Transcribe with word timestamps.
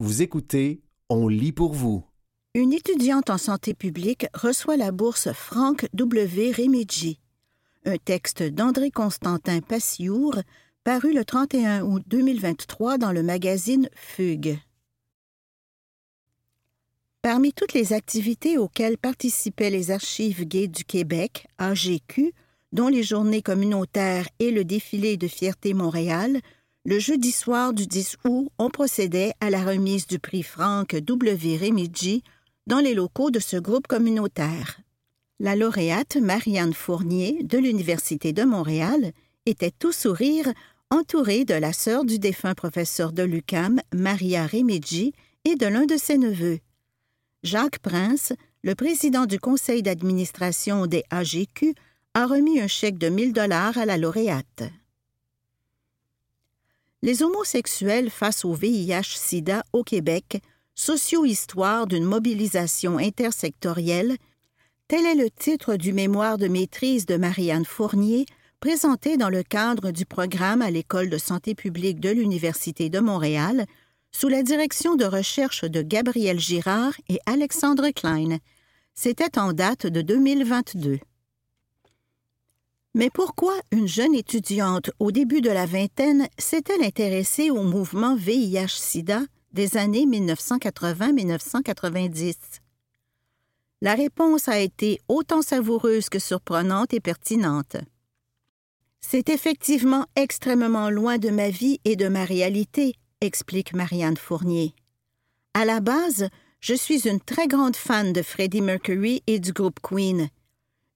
Vous 0.00 0.22
écoutez 0.22 0.80
On 1.08 1.26
lit 1.26 1.50
pour 1.50 1.72
vous. 1.72 2.04
Une 2.54 2.72
étudiante 2.72 3.30
en 3.30 3.38
santé 3.38 3.74
publique 3.74 4.26
reçoit 4.32 4.76
la 4.76 4.92
bourse 4.92 5.32
Franck 5.32 5.88
W. 5.92 6.52
Remigi. 6.52 7.18
Un 7.84 7.96
texte 7.96 8.44
d'André 8.44 8.92
Constantin 8.92 9.60
Passiour, 9.60 10.36
paru 10.84 11.12
le 11.12 11.24
31 11.24 11.82
août 11.82 12.04
2023 12.06 12.98
dans 12.98 13.10
le 13.10 13.24
magazine 13.24 13.88
Fugue. 13.96 14.60
Parmi 17.20 17.52
toutes 17.52 17.72
les 17.72 17.92
activités 17.92 18.56
auxquelles 18.56 18.98
participaient 18.98 19.70
les 19.70 19.90
archives 19.90 20.44
gays 20.44 20.68
du 20.68 20.84
Québec, 20.84 21.48
AGQ, 21.58 22.32
dont 22.70 22.86
les 22.86 23.02
journées 23.02 23.42
communautaires 23.42 24.28
et 24.38 24.52
le 24.52 24.64
défilé 24.64 25.16
de 25.16 25.26
fierté 25.26 25.74
Montréal, 25.74 26.40
le 26.84 26.98
jeudi 26.98 27.32
soir 27.32 27.72
du 27.74 27.86
10 27.86 28.16
août, 28.24 28.48
on 28.58 28.70
procédait 28.70 29.32
à 29.40 29.50
la 29.50 29.62
remise 29.62 30.06
du 30.06 30.18
prix 30.18 30.42
Franck 30.42 30.94
W. 30.96 31.56
Remigi 31.56 32.22
dans 32.66 32.78
les 32.78 32.94
locaux 32.94 33.30
de 33.30 33.40
ce 33.40 33.56
groupe 33.56 33.86
communautaire. 33.86 34.80
La 35.38 35.54
lauréate 35.54 36.16
Marianne 36.16 36.72
Fournier 36.72 37.42
de 37.42 37.58
l'Université 37.58 38.32
de 38.32 38.42
Montréal 38.42 39.12
était 39.46 39.70
tout 39.70 39.92
sourire, 39.92 40.52
entourée 40.90 41.44
de 41.44 41.54
la 41.54 41.72
sœur 41.72 42.04
du 42.04 42.18
défunt 42.18 42.54
professeur 42.54 43.12
de 43.12 43.22
l'UCAM, 43.22 43.80
Maria 43.94 44.46
Remigi, 44.46 45.12
et 45.44 45.56
de 45.56 45.66
l'un 45.66 45.84
de 45.84 45.96
ses 45.96 46.18
neveux. 46.18 46.58
Jacques 47.42 47.78
Prince, 47.78 48.32
le 48.62 48.74
président 48.74 49.26
du 49.26 49.38
conseil 49.38 49.82
d'administration 49.82 50.86
des 50.86 51.04
AGQ, 51.10 51.74
a 52.14 52.26
remis 52.26 52.60
un 52.60 52.66
chèque 52.66 52.98
de 52.98 53.08
1000 53.08 53.32
dollars 53.32 53.78
à 53.78 53.84
la 53.84 53.96
lauréate. 53.96 54.64
Les 57.00 57.22
homosexuels 57.22 58.10
face 58.10 58.44
au 58.44 58.54
VIH-Sida 58.54 59.62
au 59.72 59.84
Québec, 59.84 60.42
socio-histoire 60.74 61.86
d'une 61.86 62.04
mobilisation 62.04 62.98
intersectorielle, 62.98 64.16
tel 64.88 65.06
est 65.06 65.14
le 65.14 65.30
titre 65.30 65.76
du 65.76 65.92
mémoire 65.92 66.38
de 66.38 66.48
maîtrise 66.48 67.06
de 67.06 67.16
Marianne 67.16 67.64
Fournier, 67.64 68.26
présenté 68.58 69.16
dans 69.16 69.28
le 69.28 69.44
cadre 69.44 69.92
du 69.92 70.06
programme 70.06 70.60
à 70.60 70.72
l'École 70.72 71.08
de 71.08 71.18
santé 71.18 71.54
publique 71.54 72.00
de 72.00 72.10
l'Université 72.10 72.88
de 72.88 72.98
Montréal, 72.98 73.66
sous 74.10 74.28
la 74.28 74.42
direction 74.42 74.96
de 74.96 75.04
recherche 75.04 75.64
de 75.64 75.82
Gabriel 75.82 76.40
Girard 76.40 76.94
et 77.08 77.20
Alexandre 77.26 77.90
Klein. 77.90 78.38
C'était 78.94 79.38
en 79.38 79.52
date 79.52 79.86
de 79.86 80.02
2022. 80.02 80.98
Mais 82.94 83.10
pourquoi 83.10 83.52
une 83.70 83.86
jeune 83.86 84.14
étudiante 84.14 84.90
au 84.98 85.12
début 85.12 85.40
de 85.40 85.50
la 85.50 85.66
vingtaine 85.66 86.26
s'est-elle 86.38 86.82
intéressée 86.82 87.50
au 87.50 87.62
mouvement 87.62 88.16
VIH-Sida 88.16 89.20
des 89.52 89.76
années 89.76 90.06
1980-1990? 90.06 92.34
La 93.80 93.94
réponse 93.94 94.48
a 94.48 94.58
été 94.58 94.98
autant 95.08 95.42
savoureuse 95.42 96.08
que 96.08 96.18
surprenante 96.18 96.92
et 96.94 97.00
pertinente. 97.00 97.76
C'est 99.00 99.28
effectivement 99.28 100.06
extrêmement 100.16 100.90
loin 100.90 101.18
de 101.18 101.30
ma 101.30 101.50
vie 101.50 101.78
et 101.84 101.94
de 101.94 102.08
ma 102.08 102.24
réalité, 102.24 102.94
explique 103.20 103.74
Marianne 103.74 104.16
Fournier. 104.16 104.74
À 105.54 105.64
la 105.64 105.78
base, 105.80 106.28
je 106.60 106.74
suis 106.74 107.08
une 107.08 107.20
très 107.20 107.46
grande 107.46 107.76
fan 107.76 108.12
de 108.12 108.22
Freddie 108.22 108.62
Mercury 108.62 109.22
et 109.28 109.38
du 109.38 109.52
groupe 109.52 109.78
Queen. 109.80 110.28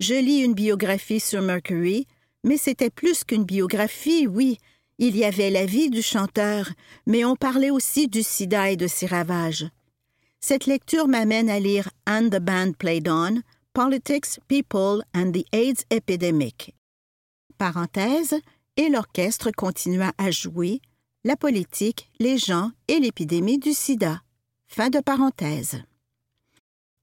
Je 0.03 0.15
lis 0.15 0.41
une 0.41 0.55
biographie 0.55 1.21
sur 1.21 1.43
Mercury, 1.43 2.09
mais 2.43 2.57
c'était 2.57 2.91
plus 2.91 3.23
qu'une 3.23 3.45
biographie, 3.45 4.27
oui. 4.27 4.59
Il 4.99 5.17
y 5.17 5.25
avait 5.25 5.49
la 5.49 5.65
vie 5.65 5.91
du 5.91 6.03
chanteur, 6.03 6.69
mais 7.07 7.25
on 7.25 7.37
parlait 7.37 7.71
aussi 7.71 8.09
du 8.09 8.25
sida 8.25 8.73
et 8.73 8.77
de 8.77 8.89
ses 8.89 9.07
ravages. 9.07 9.65
Cette 10.41 10.67
lecture 10.67 11.07
m'amène 11.07 11.49
à 11.49 11.61
lire 11.61 11.89
And 12.09 12.31
the 12.33 12.41
Band 12.41 12.73
Played 12.81 13.09
On, 13.09 13.43
Politics, 13.75 14.41
People 14.49 15.05
and 15.15 15.31
the 15.31 15.47
AIDS 15.53 15.85
Epidemic. 15.91 16.75
Parenthèse, 17.57 18.35
et 18.77 18.89
l'orchestre 18.89 19.53
continua 19.53 20.11
à 20.19 20.33
jouer 20.33 20.81
la 21.23 21.37
politique, 21.37 22.11
les 22.19 22.39
gens 22.39 22.73
et 22.89 22.99
l'épidémie 22.99 23.61
du 23.61 23.73
sida. 23.73 24.21
Fin 24.67 24.91
de 24.91 24.99
parenthèse. 24.99 25.81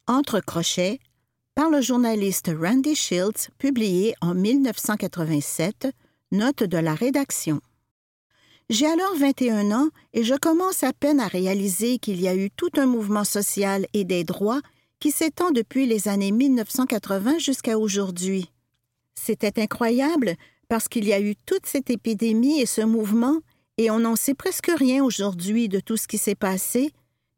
Entre 0.05 0.41
crochets, 0.41 0.99
par 1.55 1.69
le 1.69 1.81
journaliste 1.81 2.51
Randy 2.59 2.95
Shields, 2.95 3.49
publié 3.57 4.13
en 4.21 4.33
1987, 4.33 5.87
note 6.31 6.63
de 6.63 6.77
la 6.77 6.95
rédaction. 6.95 7.61
J'ai 8.69 8.85
alors 8.85 9.15
21 9.17 9.71
ans 9.71 9.89
et 10.13 10.23
je 10.23 10.35
commence 10.35 10.83
à 10.83 10.93
peine 10.93 11.19
à 11.19 11.27
réaliser 11.27 11.97
qu'il 11.97 12.21
y 12.21 12.27
a 12.27 12.35
eu 12.35 12.51
tout 12.51 12.69
un 12.77 12.85
mouvement 12.85 13.23
social 13.23 13.87
et 13.93 14.03
des 14.03 14.23
droits 14.23 14.61
qui 14.99 15.11
s'étend 15.11 15.51
depuis 15.51 15.85
les 15.87 16.07
années 16.07 16.31
1980 16.31 17.39
jusqu'à 17.39 17.79
aujourd'hui. 17.79 18.51
C'était 19.15 19.61
incroyable 19.61 20.35
parce 20.67 20.87
qu'il 20.87 21.05
y 21.05 21.13
a 21.13 21.19
eu 21.19 21.35
toute 21.45 21.65
cette 21.65 21.89
épidémie 21.89 22.61
et 22.61 22.65
ce 22.65 22.81
mouvement, 22.81 23.39
et 23.77 23.89
on 23.89 23.99
n'en 23.99 24.15
sait 24.15 24.35
presque 24.35 24.71
rien 24.73 25.03
aujourd'hui 25.03 25.67
de 25.67 25.79
tout 25.79 25.97
ce 25.97 26.07
qui 26.07 26.17
s'est 26.17 26.35
passé, 26.35 26.91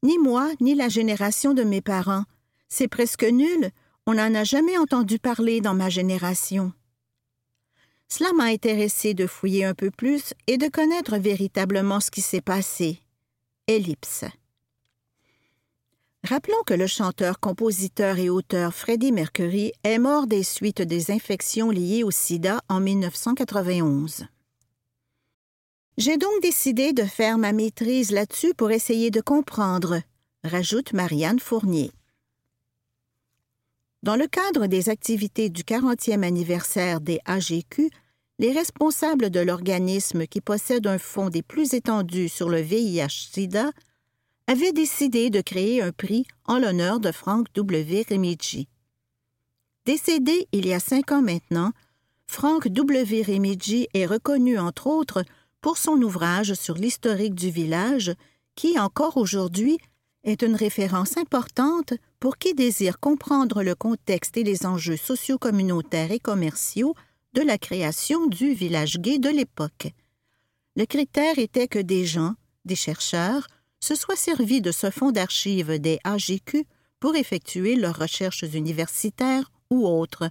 ni 0.03 0.17
moi, 0.17 0.51
ni 0.59 0.75
la 0.75 0.89
génération 0.89 1.53
de 1.53 1.63
mes 1.63 1.81
parents. 1.81 2.25
C'est 2.67 2.87
presque 2.89 3.23
nul, 3.23 3.71
on 4.07 4.13
n'en 4.15 4.33
a 4.33 4.43
jamais 4.43 4.77
entendu 4.77 5.19
parler 5.19 5.61
dans 5.61 5.73
ma 5.73 5.89
génération. 5.89 6.73
Cela 8.07 8.33
m'a 8.33 8.45
intéressé 8.45 9.13
de 9.13 9.27
fouiller 9.27 9.63
un 9.63 9.73
peu 9.73 9.89
plus 9.89 10.33
et 10.47 10.57
de 10.57 10.67
connaître 10.67 11.17
véritablement 11.17 11.99
ce 11.99 12.11
qui 12.11 12.21
s'est 12.21 12.41
passé. 12.41 12.99
Ellipse. 13.67 14.25
Rappelons 16.23 16.61
que 16.65 16.73
le 16.73 16.87
chanteur, 16.87 17.39
compositeur 17.39 18.19
et 18.19 18.29
auteur 18.29 18.73
Freddie 18.73 19.11
Mercury 19.11 19.71
est 19.83 19.97
mort 19.97 20.27
des 20.27 20.43
suites 20.43 20.81
des 20.81 21.09
infections 21.09 21.71
liées 21.71 22.03
au 22.03 22.11
sida 22.11 22.61
en 22.69 22.79
1991. 22.79 24.25
J'ai 25.97 26.17
donc 26.17 26.41
décidé 26.41 26.93
de 26.93 27.03
faire 27.03 27.37
ma 27.37 27.53
maîtrise 27.53 28.11
là-dessus 28.11 28.53
pour 28.53 28.71
essayer 28.71 29.09
de 29.09 29.21
comprendre, 29.21 30.01
rajoute 30.43 30.93
Marianne 30.93 31.39
Fournier. 31.39 31.91
Dans 34.03 34.15
le 34.15 34.25
cadre 34.25 34.65
des 34.65 34.89
activités 34.89 35.49
du 35.49 35.61
40e 35.61 36.23
anniversaire 36.23 37.01
des 37.01 37.19
AGQ, 37.25 37.91
les 38.39 38.51
responsables 38.51 39.29
de 39.29 39.39
l'organisme 39.39 40.25
qui 40.25 40.41
possède 40.41 40.87
un 40.87 40.97
fonds 40.97 41.29
des 41.29 41.43
plus 41.43 41.75
étendus 41.75 42.27
sur 42.27 42.49
le 42.49 42.61
VIH-Sida 42.61 43.69
avaient 44.47 44.73
décidé 44.73 45.29
de 45.29 45.41
créer 45.41 45.83
un 45.83 45.91
prix 45.91 46.25
en 46.45 46.57
l'honneur 46.57 46.99
de 46.99 47.11
Frank 47.11 47.45
W. 47.53 48.03
Remigi. 48.09 48.67
Décédé 49.85 50.47
il 50.51 50.65
y 50.65 50.73
a 50.73 50.79
cinq 50.79 51.11
ans 51.11 51.21
maintenant, 51.21 51.71
Frank 52.25 52.67
W. 52.67 53.21
Remigi 53.21 53.87
est 53.93 54.07
reconnu 54.07 54.57
entre 54.57 54.87
autres 54.87 55.23
pour 55.61 55.77
son 55.77 56.01
ouvrage 56.01 56.55
sur 56.55 56.73
l'historique 56.73 57.35
du 57.35 57.51
village 57.51 58.13
qui, 58.55 58.79
encore 58.79 59.17
aujourd'hui, 59.17 59.77
est 60.23 60.43
une 60.43 60.55
référence 60.55 61.17
importante 61.17 61.93
pour 62.19 62.37
qui 62.37 62.53
désire 62.53 62.99
comprendre 62.99 63.63
le 63.63 63.75
contexte 63.75 64.37
et 64.37 64.43
les 64.43 64.65
enjeux 64.65 64.97
socio-communautaires 64.97 66.11
et 66.11 66.19
commerciaux 66.19 66.95
de 67.33 67.41
la 67.41 67.57
création 67.57 68.27
du 68.27 68.53
village 68.53 68.99
gay 68.99 69.17
de 69.17 69.29
l'époque. 69.29 69.87
Le 70.75 70.85
critère 70.85 71.39
était 71.39 71.67
que 71.67 71.79
des 71.79 72.05
gens, 72.05 72.35
des 72.65 72.75
chercheurs, 72.75 73.47
se 73.79 73.95
soient 73.95 74.15
servis 74.15 74.61
de 74.61 74.71
ce 74.71 74.91
fonds 74.91 75.11
d'archives 75.11 75.79
des 75.79 75.99
AGQ 76.03 76.65
pour 76.99 77.15
effectuer 77.15 77.75
leurs 77.75 77.97
recherches 77.97 78.43
universitaires 78.43 79.51
ou 79.69 79.87
autres. 79.87 80.29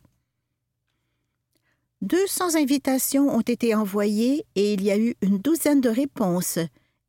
200 2.03 2.55
invitations 2.55 3.29
ont 3.29 3.43
été 3.43 3.75
envoyées 3.75 4.47
et 4.55 4.73
il 4.73 4.83
y 4.83 4.91
a 4.91 4.97
eu 4.97 5.17
une 5.21 5.39
douzaine 5.39 5.83
de 5.83 5.91
réponses, 5.91 6.59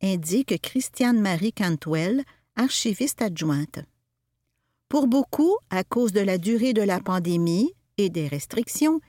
indique 0.02 0.60
Christiane 0.60 1.20
Marie 1.20 1.52
Cantwell, 1.52 2.24
archiviste 2.56 3.22
adjointe. 3.22 3.80
Pour 4.88 5.06
beaucoup, 5.06 5.56
à 5.70 5.84
cause 5.84 6.12
de 6.12 6.20
la 6.20 6.38
durée 6.38 6.72
de 6.74 6.82
la 6.82 7.00
pandémie 7.00 7.72
et 7.96 8.10
des 8.10 8.28
restrictions, 8.28 9.00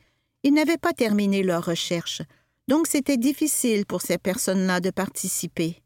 ils 0.43 0.53
n'avaient 0.53 0.77
pas 0.77 0.93
terminé 0.93 1.43
leurs 1.43 1.65
recherches, 1.65 2.21
donc 2.67 2.87
c'était 2.87 3.17
difficile 3.17 3.85
pour 3.85 4.01
ces 4.01 4.17
personnes-là 4.17 4.79
de 4.79 4.89
participer. 4.89 5.81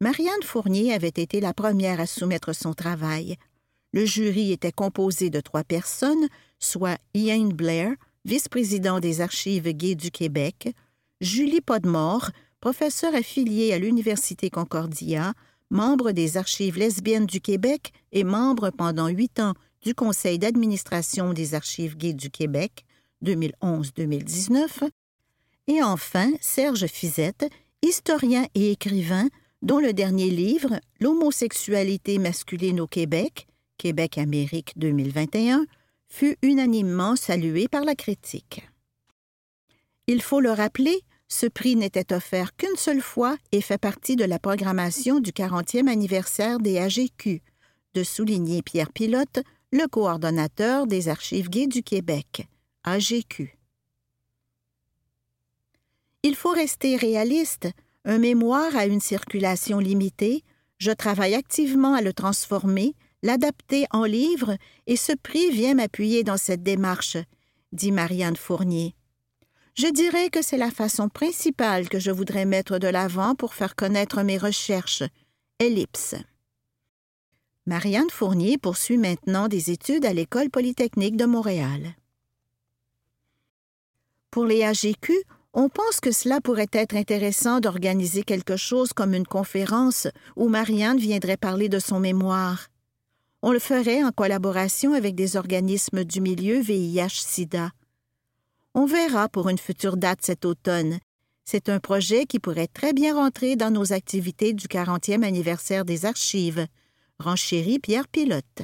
Marianne 0.00 0.42
Fournier 0.42 0.92
avait 0.92 1.08
été 1.08 1.40
la 1.40 1.52
première 1.52 2.00
à 2.00 2.06
soumettre 2.06 2.54
son 2.54 2.74
travail. 2.74 3.36
Le 3.92 4.04
jury 4.04 4.52
était 4.52 4.72
composé 4.72 5.30
de 5.30 5.40
trois 5.40 5.64
personnes, 5.64 6.28
soit 6.60 6.98
Ian 7.14 7.48
Blair, 7.48 7.92
vice-président 8.24 9.00
des 9.00 9.20
archives 9.20 9.68
gays 9.72 9.94
du 9.94 10.10
Québec, 10.10 10.74
Julie 11.20 11.60
Podmore, 11.60 12.30
professeure 12.60 13.14
affiliée 13.14 13.72
à 13.72 13.78
l'Université 13.78 14.50
Concordia, 14.50 15.34
membre 15.70 16.12
des 16.12 16.36
Archives 16.36 16.78
lesbiennes 16.78 17.26
du 17.26 17.40
Québec 17.40 17.92
et 18.12 18.24
membre 18.24 18.70
pendant 18.70 19.08
huit 19.08 19.40
ans 19.40 19.54
du 19.82 19.94
Conseil 19.94 20.38
d'administration 20.38 21.32
des 21.32 21.54
Archives 21.54 21.96
gays 21.96 22.14
du 22.14 22.30
Québec, 22.30 22.84
2011-2019, 23.24 24.88
et 25.68 25.82
enfin 25.82 26.30
Serge 26.40 26.86
Fizette, 26.86 27.48
historien 27.82 28.46
et 28.54 28.72
écrivain, 28.72 29.28
dont 29.62 29.78
le 29.78 29.92
dernier 29.92 30.30
livre, 30.30 30.80
L'homosexualité 31.00 32.18
masculine 32.18 32.80
au 32.80 32.86
Québec, 32.86 33.46
Québec-Amérique 33.76 34.72
2021, 34.76 35.66
fut 36.08 36.36
unanimement 36.42 37.16
salué 37.16 37.68
par 37.68 37.84
la 37.84 37.94
critique. 37.94 38.68
Il 40.06 40.22
faut 40.22 40.40
le 40.40 40.50
rappeler, 40.50 41.02
ce 41.28 41.46
prix 41.46 41.76
n'était 41.76 42.12
offert 42.14 42.56
qu'une 42.56 42.76
seule 42.76 43.02
fois 43.02 43.36
et 43.52 43.60
fait 43.60 43.78
partie 43.78 44.16
de 44.16 44.24
la 44.24 44.38
programmation 44.38 45.20
du 45.20 45.30
40e 45.30 45.88
anniversaire 45.88 46.58
des 46.58 46.78
AGQ, 46.78 47.42
de 47.94 48.02
souligner 48.02 48.62
Pierre 48.62 48.92
Pilote, 48.92 49.40
le 49.70 49.86
coordonnateur 49.86 50.86
des 50.86 51.08
Archives 51.08 51.50
gays 51.50 51.66
du 51.66 51.82
Québec, 51.82 52.48
AGQ. 52.84 53.58
Il 56.22 56.34
faut 56.34 56.50
rester 56.50 56.96
réaliste. 56.96 57.68
Un 58.04 58.18
mémoire 58.18 58.74
a 58.74 58.86
une 58.86 59.00
circulation 59.00 59.78
limitée. 59.78 60.42
Je 60.78 60.90
travaille 60.90 61.34
activement 61.34 61.94
à 61.94 62.00
le 62.00 62.12
transformer, 62.12 62.94
l'adapter 63.22 63.86
en 63.90 64.04
livre, 64.04 64.56
et 64.86 64.96
ce 64.96 65.12
prix 65.12 65.50
vient 65.50 65.74
m'appuyer 65.74 66.24
dans 66.24 66.36
cette 66.38 66.62
démarche, 66.62 67.18
dit 67.72 67.92
Marianne 67.92 68.36
Fournier. 68.36 68.94
Je 69.78 69.86
dirais 69.86 70.28
que 70.28 70.42
c'est 70.42 70.56
la 70.56 70.72
façon 70.72 71.08
principale 71.08 71.88
que 71.88 72.00
je 72.00 72.10
voudrais 72.10 72.46
mettre 72.46 72.80
de 72.80 72.88
l'avant 72.88 73.36
pour 73.36 73.54
faire 73.54 73.76
connaître 73.76 74.24
mes 74.24 74.36
recherches. 74.36 75.04
Ellipse. 75.60 76.16
Marianne 77.64 78.10
Fournier 78.10 78.58
poursuit 78.58 78.96
maintenant 78.96 79.46
des 79.46 79.70
études 79.70 80.04
à 80.04 80.12
l'École 80.12 80.50
polytechnique 80.50 81.16
de 81.16 81.26
Montréal. 81.26 81.94
Pour 84.32 84.46
les 84.46 84.64
AGQ, 84.64 85.12
on 85.54 85.68
pense 85.68 86.00
que 86.00 86.10
cela 86.10 86.40
pourrait 86.40 86.72
être 86.72 86.96
intéressant 86.96 87.60
d'organiser 87.60 88.24
quelque 88.24 88.56
chose 88.56 88.92
comme 88.92 89.14
une 89.14 89.28
conférence 89.28 90.08
où 90.34 90.48
Marianne 90.48 90.98
viendrait 90.98 91.36
parler 91.36 91.68
de 91.68 91.78
son 91.78 92.00
mémoire. 92.00 92.66
On 93.42 93.52
le 93.52 93.60
ferait 93.60 94.02
en 94.02 94.10
collaboration 94.10 94.92
avec 94.92 95.14
des 95.14 95.36
organismes 95.36 96.02
du 96.02 96.20
milieu 96.20 96.58
VIH-Sida. 96.58 97.70
On 98.80 98.86
verra 98.86 99.28
pour 99.28 99.48
une 99.48 99.58
future 99.58 99.96
date 99.96 100.20
cet 100.22 100.44
automne. 100.44 101.00
C'est 101.44 101.68
un 101.68 101.80
projet 101.80 102.26
qui 102.26 102.38
pourrait 102.38 102.68
très 102.68 102.92
bien 102.92 103.16
rentrer 103.16 103.56
dans 103.56 103.72
nos 103.72 103.92
activités 103.92 104.52
du 104.52 104.68
40e 104.68 105.24
anniversaire 105.24 105.84
des 105.84 106.04
archives. 106.06 106.64
Renchérit 107.18 107.80
Pierre 107.80 108.06
Pilote. 108.06 108.62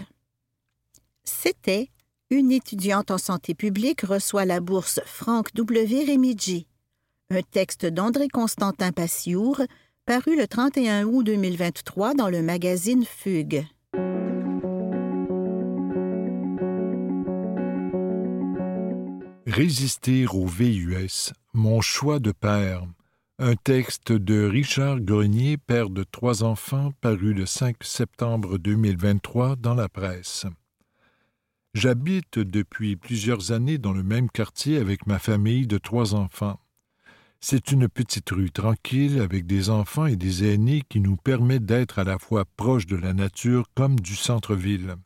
C'était 1.25 1.89
Une 2.31 2.53
étudiante 2.53 3.11
en 3.11 3.19
santé 3.19 3.57
publique 3.57 4.03
reçoit 4.03 4.45
la 4.45 4.61
bourse 4.61 5.01
Franck 5.05 5.53
W. 5.55 6.05
Remigi 6.09 6.69
un 7.31 7.43
texte 7.43 7.85
d'André 7.85 8.29
Constantin 8.29 8.93
Passiour, 8.93 9.63
paru 10.07 10.37
le 10.37 10.47
31 10.47 11.07
août 11.07 11.25
2023 11.25 12.15
dans 12.15 12.29
le 12.29 12.41
magazine 12.41 13.05
Fugue. 13.05 13.67
Résister 19.57 20.27
au 20.27 20.47
VUS, 20.47 21.33
mon 21.53 21.81
choix 21.81 22.19
de 22.19 22.33
père. 22.33 22.89
Un 23.39 23.55
texte 23.55 24.11
de 24.11 24.49
Richard 24.49 24.99
Grenier, 24.99 25.59
père 25.59 25.91
de 25.91 26.03
trois 26.03 26.43
enfants, 26.43 26.93
paru 27.01 27.35
le 27.35 27.47
5 27.47 27.77
septembre 27.85 28.59
2023 28.59 29.55
dans 29.55 29.77
la 29.77 29.89
presse. 29.89 30.47
J'habite 31.73 32.41
depuis 32.41 32.97
plusieurs 32.97 33.53
années 33.53 33.79
dans 33.79 33.93
le 33.93 34.03
même 34.03 34.29
quartier 34.29 34.79
avec 34.79 35.07
ma 35.07 35.21
famille 35.21 35.69
de 35.69 35.79
trois 35.79 36.17
enfants. 36.17 36.59
C'est 37.39 37.71
une 37.71 37.89
petite 37.89 38.31
rue 38.31 38.51
tranquille 38.51 39.21
avec 39.21 39.47
des 39.47 39.71
enfants 39.71 40.07
et 40.07 40.17
des 40.17 40.53
aînés 40.53 40.83
qui 40.89 40.99
nous 40.99 41.15
permet 41.15 41.61
d'être 41.61 42.01
à 42.01 42.05
la 42.05 42.19
fois 42.19 42.45
proches 42.57 42.87
de 42.87 42.97
la 42.97 43.13
nature 43.13 43.67
comme 43.77 44.01
du 44.01 44.17
centre-ville. 44.17 44.97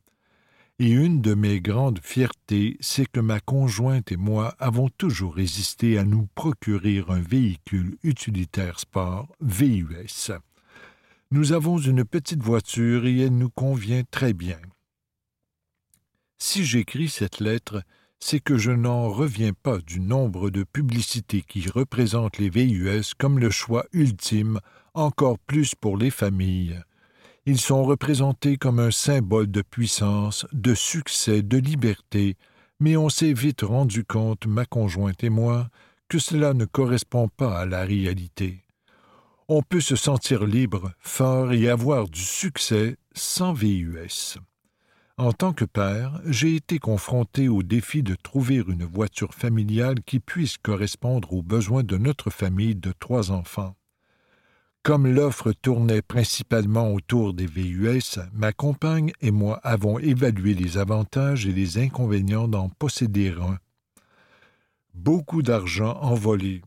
Et 0.80 0.90
une 0.90 1.20
de 1.20 1.34
mes 1.34 1.60
grandes 1.60 1.98
fiertés, 2.00 2.76
c'est 2.78 3.06
que 3.06 3.18
ma 3.18 3.40
conjointe 3.40 4.12
et 4.12 4.16
moi 4.16 4.54
avons 4.60 4.88
toujours 4.88 5.34
résisté 5.34 5.98
à 5.98 6.04
nous 6.04 6.28
procurer 6.36 7.02
un 7.08 7.20
véhicule 7.20 7.98
utilitaire 8.04 8.78
sport 8.78 9.34
VUS. 9.40 10.30
Nous 11.32 11.52
avons 11.52 11.78
une 11.78 12.04
petite 12.04 12.44
voiture 12.44 13.06
et 13.06 13.18
elle 13.18 13.36
nous 13.36 13.50
convient 13.50 14.04
très 14.08 14.32
bien. 14.32 14.60
Si 16.38 16.64
j'écris 16.64 17.08
cette 17.08 17.40
lettre, 17.40 17.82
c'est 18.20 18.38
que 18.38 18.56
je 18.56 18.70
n'en 18.70 19.08
reviens 19.08 19.52
pas 19.52 19.78
du 19.78 19.98
nombre 19.98 20.48
de 20.48 20.62
publicités 20.62 21.42
qui 21.42 21.68
représentent 21.68 22.38
les 22.38 22.50
VUS 22.50 23.14
comme 23.18 23.40
le 23.40 23.50
choix 23.50 23.84
ultime, 23.92 24.60
encore 24.94 25.40
plus 25.40 25.74
pour 25.74 25.96
les 25.96 26.10
familles. 26.10 26.80
Ils 27.50 27.58
sont 27.58 27.82
représentés 27.82 28.58
comme 28.58 28.78
un 28.78 28.90
symbole 28.90 29.50
de 29.50 29.62
puissance, 29.62 30.44
de 30.52 30.74
succès, 30.74 31.40
de 31.40 31.56
liberté, 31.56 32.36
mais 32.78 32.94
on 32.98 33.08
s'est 33.08 33.32
vite 33.32 33.62
rendu 33.62 34.04
compte, 34.04 34.46
ma 34.46 34.66
conjointe 34.66 35.24
et 35.24 35.30
moi, 35.30 35.70
que 36.10 36.18
cela 36.18 36.52
ne 36.52 36.66
correspond 36.66 37.28
pas 37.28 37.58
à 37.58 37.64
la 37.64 37.86
réalité. 37.86 38.64
On 39.48 39.62
peut 39.62 39.80
se 39.80 39.96
sentir 39.96 40.44
libre, 40.44 40.92
fort 41.00 41.54
et 41.54 41.70
avoir 41.70 42.10
du 42.10 42.20
succès 42.20 42.98
sans 43.14 43.54
VUS. 43.54 44.36
En 45.16 45.32
tant 45.32 45.54
que 45.54 45.64
père, 45.64 46.20
j'ai 46.26 46.54
été 46.54 46.78
confronté 46.78 47.48
au 47.48 47.62
défi 47.62 48.02
de 48.02 48.14
trouver 48.14 48.56
une 48.56 48.84
voiture 48.84 49.32
familiale 49.32 50.02
qui 50.04 50.20
puisse 50.20 50.58
correspondre 50.58 51.32
aux 51.32 51.42
besoins 51.42 51.82
de 51.82 51.96
notre 51.96 52.28
famille 52.28 52.74
de 52.74 52.92
trois 53.00 53.30
enfants. 53.30 53.74
Comme 54.88 55.06
l'offre 55.06 55.52
tournait 55.52 56.00
principalement 56.00 56.94
autour 56.94 57.34
des 57.34 57.44
VUS, 57.44 58.20
ma 58.32 58.54
compagne 58.54 59.12
et 59.20 59.30
moi 59.30 59.60
avons 59.62 59.98
évalué 59.98 60.54
les 60.54 60.78
avantages 60.78 61.44
et 61.44 61.52
les 61.52 61.76
inconvénients 61.76 62.48
d'en 62.48 62.70
posséder 62.70 63.34
un. 63.38 63.58
Beaucoup 64.94 65.42
d'argent 65.42 65.98
envolé. 66.00 66.62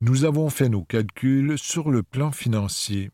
Nous 0.00 0.24
avons 0.24 0.48
fait 0.48 0.68
nos 0.68 0.84
calculs 0.84 1.58
sur 1.58 1.90
le 1.90 2.04
plan 2.04 2.30
financier. 2.30 3.10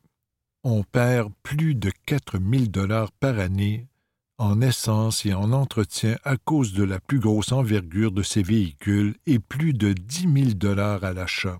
On 0.64 0.82
perd 0.82 1.32
plus 1.42 1.74
de 1.74 1.90
quatre 2.04 2.38
mille 2.38 2.70
dollars 2.70 3.12
par 3.12 3.38
année 3.38 3.88
en 4.36 4.60
essence 4.60 5.24
et 5.24 5.32
en 5.32 5.50
entretien 5.52 6.18
à 6.24 6.36
cause 6.36 6.74
de 6.74 6.84
la 6.84 7.00
plus 7.00 7.20
grosse 7.20 7.52
envergure 7.52 8.12
de 8.12 8.22
ces 8.22 8.42
véhicules 8.42 9.16
et 9.24 9.38
plus 9.38 9.72
de 9.72 9.94
dix 9.94 10.26
mille 10.26 10.58
dollars 10.58 11.04
à 11.04 11.14
l'achat. 11.14 11.58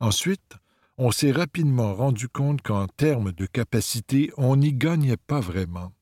Ensuite, 0.00 0.56
on 0.98 1.10
s'est 1.10 1.32
rapidement 1.32 1.94
rendu 1.94 2.28
compte 2.28 2.62
qu'en 2.62 2.86
termes 2.86 3.32
de 3.32 3.46
capacité, 3.46 4.32
on 4.36 4.56
n'y 4.56 4.72
gagnait 4.72 5.16
pas 5.16 5.40
vraiment. 5.40 5.92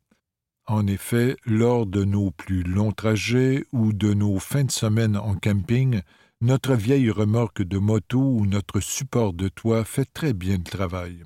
En 0.66 0.86
effet, 0.86 1.36
lors 1.44 1.84
de 1.84 2.04
nos 2.04 2.30
plus 2.30 2.62
longs 2.62 2.92
trajets 2.92 3.64
ou 3.72 3.92
de 3.92 4.14
nos 4.14 4.38
fins 4.38 4.64
de 4.64 4.70
semaine 4.70 5.16
en 5.16 5.34
camping, 5.34 6.00
notre 6.40 6.74
vieille 6.74 7.10
remorque 7.10 7.62
de 7.62 7.78
moto 7.78 8.20
ou 8.20 8.46
notre 8.46 8.80
support 8.80 9.32
de 9.32 9.48
toit 9.48 9.84
fait 9.84 10.06
très 10.12 10.32
bien 10.32 10.56
le 10.56 10.64
travail. 10.64 11.22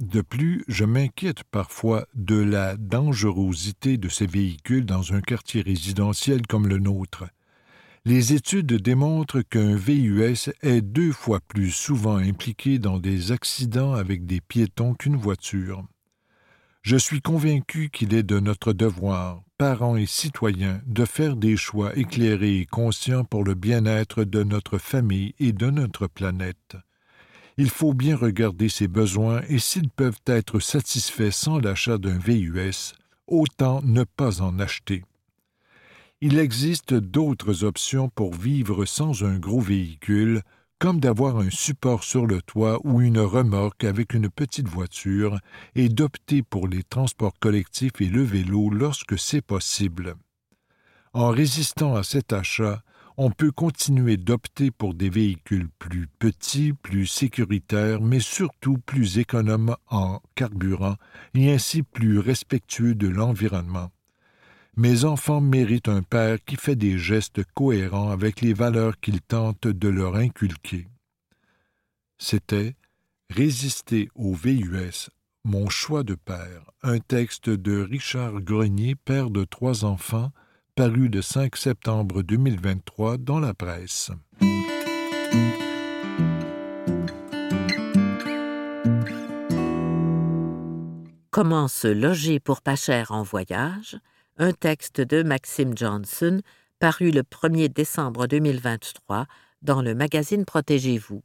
De 0.00 0.22
plus, 0.22 0.64
je 0.66 0.84
m'inquiète 0.84 1.44
parfois 1.50 2.06
de 2.14 2.36
la 2.36 2.76
dangerosité 2.76 3.98
de 3.98 4.08
ces 4.08 4.26
véhicules 4.26 4.86
dans 4.86 5.12
un 5.12 5.20
quartier 5.20 5.60
résidentiel 5.60 6.46
comme 6.46 6.66
le 6.66 6.78
nôtre. 6.78 7.26
Les 8.04 8.32
études 8.32 8.72
démontrent 8.72 9.42
qu'un 9.42 9.76
VUS 9.76 10.50
est 10.62 10.80
deux 10.80 11.12
fois 11.12 11.40
plus 11.40 11.70
souvent 11.70 12.16
impliqué 12.16 12.78
dans 12.78 12.98
des 12.98 13.32
accidents 13.32 13.92
avec 13.92 14.26
des 14.26 14.40
piétons 14.40 14.94
qu'une 14.94 15.16
voiture. 15.16 15.84
Je 16.82 16.96
suis 16.96 17.20
convaincu 17.20 17.90
qu'il 17.90 18.14
est 18.14 18.22
de 18.22 18.40
notre 18.40 18.72
devoir, 18.72 19.42
parents 19.58 19.96
et 19.96 20.06
citoyens, 20.06 20.80
de 20.86 21.04
faire 21.04 21.36
des 21.36 21.56
choix 21.56 21.94
éclairés 21.96 22.60
et 22.60 22.66
conscients 22.66 23.24
pour 23.24 23.44
le 23.44 23.54
bien-être 23.54 24.24
de 24.24 24.42
notre 24.42 24.78
famille 24.78 25.34
et 25.38 25.52
de 25.52 25.68
notre 25.68 26.06
planète 26.06 26.76
il 27.60 27.68
faut 27.68 27.92
bien 27.92 28.16
regarder 28.16 28.70
ses 28.70 28.88
besoins 28.88 29.42
et 29.50 29.58
s'ils 29.58 29.90
peuvent 29.90 30.22
être 30.24 30.60
satisfaits 30.60 31.30
sans 31.30 31.58
l'achat 31.58 31.98
d'un 31.98 32.16
VUS, 32.16 32.94
autant 33.26 33.82
ne 33.82 34.02
pas 34.04 34.40
en 34.40 34.58
acheter. 34.58 35.04
Il 36.22 36.38
existe 36.38 36.92
d'autres 36.92 37.64
options 37.64 38.10
pour 38.10 38.34
vivre 38.34 38.84
sans 38.84 39.24
un 39.24 39.38
gros 39.38 39.60
véhicule, 39.60 40.42
comme 40.78 41.00
d'avoir 41.00 41.38
un 41.38 41.48
support 41.48 42.04
sur 42.04 42.26
le 42.26 42.42
toit 42.42 42.78
ou 42.84 43.00
une 43.00 43.20
remorque 43.20 43.84
avec 43.84 44.12
une 44.12 44.28
petite 44.28 44.68
voiture, 44.68 45.38
et 45.74 45.88
d'opter 45.88 46.42
pour 46.42 46.68
les 46.68 46.82
transports 46.82 47.38
collectifs 47.40 48.00
et 48.00 48.06
le 48.10 48.22
vélo 48.22 48.68
lorsque 48.68 49.18
c'est 49.18 49.40
possible. 49.40 50.14
En 51.14 51.30
résistant 51.30 51.94
à 51.94 52.02
cet 52.02 52.34
achat, 52.34 52.82
on 53.16 53.30
peut 53.30 53.50
continuer 53.50 54.18
d'opter 54.18 54.70
pour 54.70 54.92
des 54.92 55.08
véhicules 55.08 55.70
plus 55.78 56.06
petits, 56.06 56.74
plus 56.74 57.06
sécuritaires, 57.06 58.02
mais 58.02 58.20
surtout 58.20 58.76
plus 58.84 59.18
économes 59.18 59.74
en 59.88 60.20
carburant 60.34 60.96
et 61.32 61.50
ainsi 61.50 61.82
plus 61.82 62.18
respectueux 62.18 62.94
de 62.94 63.08
l'environnement. 63.08 63.90
Mes 64.76 65.04
enfants 65.04 65.40
méritent 65.40 65.88
un 65.88 66.02
père 66.02 66.38
qui 66.44 66.56
fait 66.56 66.76
des 66.76 66.96
gestes 66.96 67.42
cohérents 67.54 68.10
avec 68.10 68.40
les 68.40 68.54
valeurs 68.54 68.98
qu'il 69.00 69.20
tente 69.20 69.66
de 69.66 69.88
leur 69.88 70.16
inculquer. 70.16 70.86
C'était 72.18 72.76
Résister 73.30 74.08
au 74.16 74.34
VUS, 74.34 75.08
mon 75.44 75.68
choix 75.68 76.02
de 76.02 76.16
père, 76.16 76.70
un 76.82 76.98
texte 76.98 77.48
de 77.48 77.80
Richard 77.80 78.40
Grenier, 78.40 78.96
père 78.96 79.30
de 79.30 79.44
trois 79.44 79.84
enfants, 79.84 80.32
paru 80.74 81.08
le 81.08 81.22
5 81.22 81.54
septembre 81.56 82.22
2023 82.22 83.18
dans 83.18 83.38
la 83.38 83.54
presse. 83.54 84.10
Comment 91.30 91.68
se 91.68 91.86
loger 91.86 92.40
pour 92.40 92.60
pas 92.60 92.74
cher 92.74 93.12
en 93.12 93.22
voyage, 93.22 93.96
un 94.40 94.52
texte 94.52 95.02
de 95.02 95.22
Maxime 95.22 95.76
Johnson, 95.76 96.40
paru 96.78 97.10
le 97.10 97.22
1er 97.22 97.68
décembre 97.68 98.26
2023 98.26 99.26
dans 99.60 99.82
le 99.82 99.94
magazine 99.94 100.46
Protégez-vous. 100.46 101.22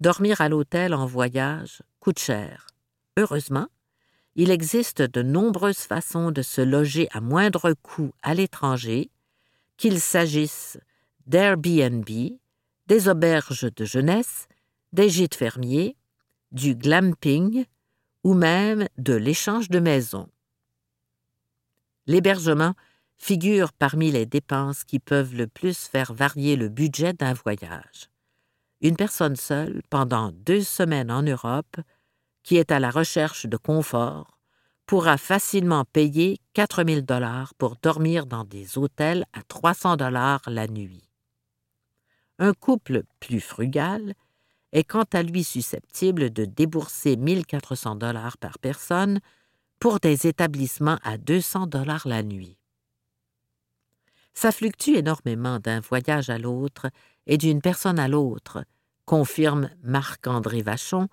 Dormir 0.00 0.40
à 0.40 0.48
l'hôtel 0.48 0.94
en 0.94 1.04
voyage 1.04 1.82
coûte 2.00 2.18
cher. 2.18 2.68
Heureusement, 3.18 3.66
il 4.34 4.50
existe 4.50 5.02
de 5.02 5.20
nombreuses 5.20 5.76
façons 5.76 6.30
de 6.30 6.40
se 6.40 6.62
loger 6.62 7.06
à 7.12 7.20
moindre 7.20 7.74
coût 7.82 8.12
à 8.22 8.32
l'étranger, 8.32 9.10
qu'il 9.76 10.00
s'agisse 10.00 10.78
d'Airbnb, 11.26 12.08
des 12.86 13.08
auberges 13.08 13.70
de 13.76 13.84
jeunesse, 13.84 14.46
des 14.94 15.10
gîtes 15.10 15.34
fermiers, 15.34 15.96
du 16.50 16.74
glamping, 16.74 17.66
ou 18.24 18.32
même 18.32 18.88
de 18.96 19.12
l'échange 19.12 19.68
de 19.68 19.80
maisons. 19.80 20.31
L'hébergement 22.06 22.74
figure 23.16 23.72
parmi 23.72 24.10
les 24.10 24.26
dépenses 24.26 24.84
qui 24.84 24.98
peuvent 24.98 25.34
le 25.34 25.46
plus 25.46 25.78
faire 25.86 26.12
varier 26.12 26.56
le 26.56 26.68
budget 26.68 27.12
d'un 27.12 27.32
voyage. 27.32 28.10
Une 28.80 28.96
personne 28.96 29.36
seule, 29.36 29.82
pendant 29.90 30.32
deux 30.32 30.62
semaines 30.62 31.10
en 31.10 31.22
Europe, 31.22 31.76
qui 32.42 32.56
est 32.56 32.72
à 32.72 32.80
la 32.80 32.90
recherche 32.90 33.46
de 33.46 33.56
confort, 33.56 34.38
pourra 34.86 35.16
facilement 35.16 35.84
payer 35.84 36.40
4 36.54 36.84
000 36.84 37.00
dollars 37.02 37.54
pour 37.54 37.76
dormir 37.80 38.26
dans 38.26 38.44
des 38.44 38.76
hôtels 38.76 39.24
à 39.32 39.42
300 39.44 39.96
dollars 39.96 40.42
la 40.48 40.66
nuit. 40.66 41.08
Un 42.40 42.52
couple 42.54 43.04
plus 43.20 43.40
frugal 43.40 44.14
est 44.72 44.84
quant 44.84 45.06
à 45.12 45.22
lui 45.22 45.44
susceptible 45.44 46.30
de 46.30 46.44
débourser 46.44 47.16
1400 47.16 47.96
dollars 47.96 48.36
par 48.38 48.58
personne 48.58 49.20
pour 49.82 49.98
des 49.98 50.28
établissements 50.28 51.00
à 51.02 51.18
200 51.18 51.66
dollars 51.66 52.06
la 52.06 52.22
nuit. 52.22 52.56
Ça 54.32 54.52
fluctue 54.52 54.94
énormément 54.94 55.58
d'un 55.58 55.80
voyage 55.80 56.30
à 56.30 56.38
l'autre 56.38 56.86
et 57.26 57.36
d'une 57.36 57.60
personne 57.60 57.98
à 57.98 58.06
l'autre, 58.06 58.64
confirme 59.06 59.70
Marc-André 59.82 60.62
Vachon, 60.62 61.08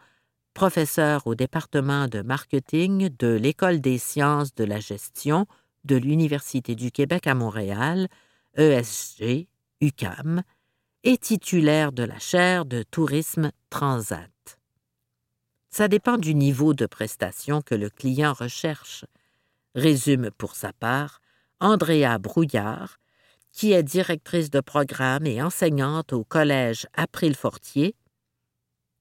professeur 0.54 1.26
au 1.26 1.34
département 1.34 2.08
de 2.08 2.22
marketing 2.22 3.10
de 3.18 3.30
l'École 3.30 3.82
des 3.82 3.98
sciences 3.98 4.54
de 4.54 4.66
la 4.66 4.80
gestion 4.80 5.48
de 5.84 5.96
l'Université 5.96 6.76
du 6.76 6.92
Québec 6.92 7.26
à 7.26 7.34
Montréal, 7.34 8.08
ESG, 8.56 9.48
UCAM, 9.82 10.44
et 11.04 11.18
titulaire 11.18 11.92
de 11.92 12.04
la 12.04 12.20
chaire 12.20 12.66
de 12.66 12.84
tourisme 12.84 13.50
Transat. 13.72 14.39
Ça 15.70 15.88
dépend 15.88 16.18
du 16.18 16.34
niveau 16.36 16.74
de 16.74 16.86
prestation 16.86 17.62
que 17.62 17.76
le 17.76 17.90
client 17.90 18.34
recherche, 18.34 19.06
résume 19.76 20.32
pour 20.32 20.56
sa 20.56 20.74
part 20.74 21.22
Andrea 21.60 22.18
Brouillard, 22.20 22.98
qui 23.52 23.74
est 23.74 23.84
directrice 23.84 24.50
de 24.50 24.62
programme 24.62 25.26
et 25.26 25.42
enseignante 25.42 26.14
au 26.14 26.24
collège 26.24 26.88
April-Fortier 26.94 27.96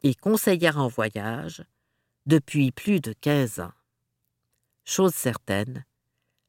et 0.03 0.15
conseillère 0.15 0.79
en 0.79 0.89
voyage 0.89 1.63
depuis 2.27 2.71
plus 2.71 3.01
de 3.01 3.15
15 3.21 3.61
ans. 3.61 3.73
Chose 4.85 5.15
certaine, 5.15 5.85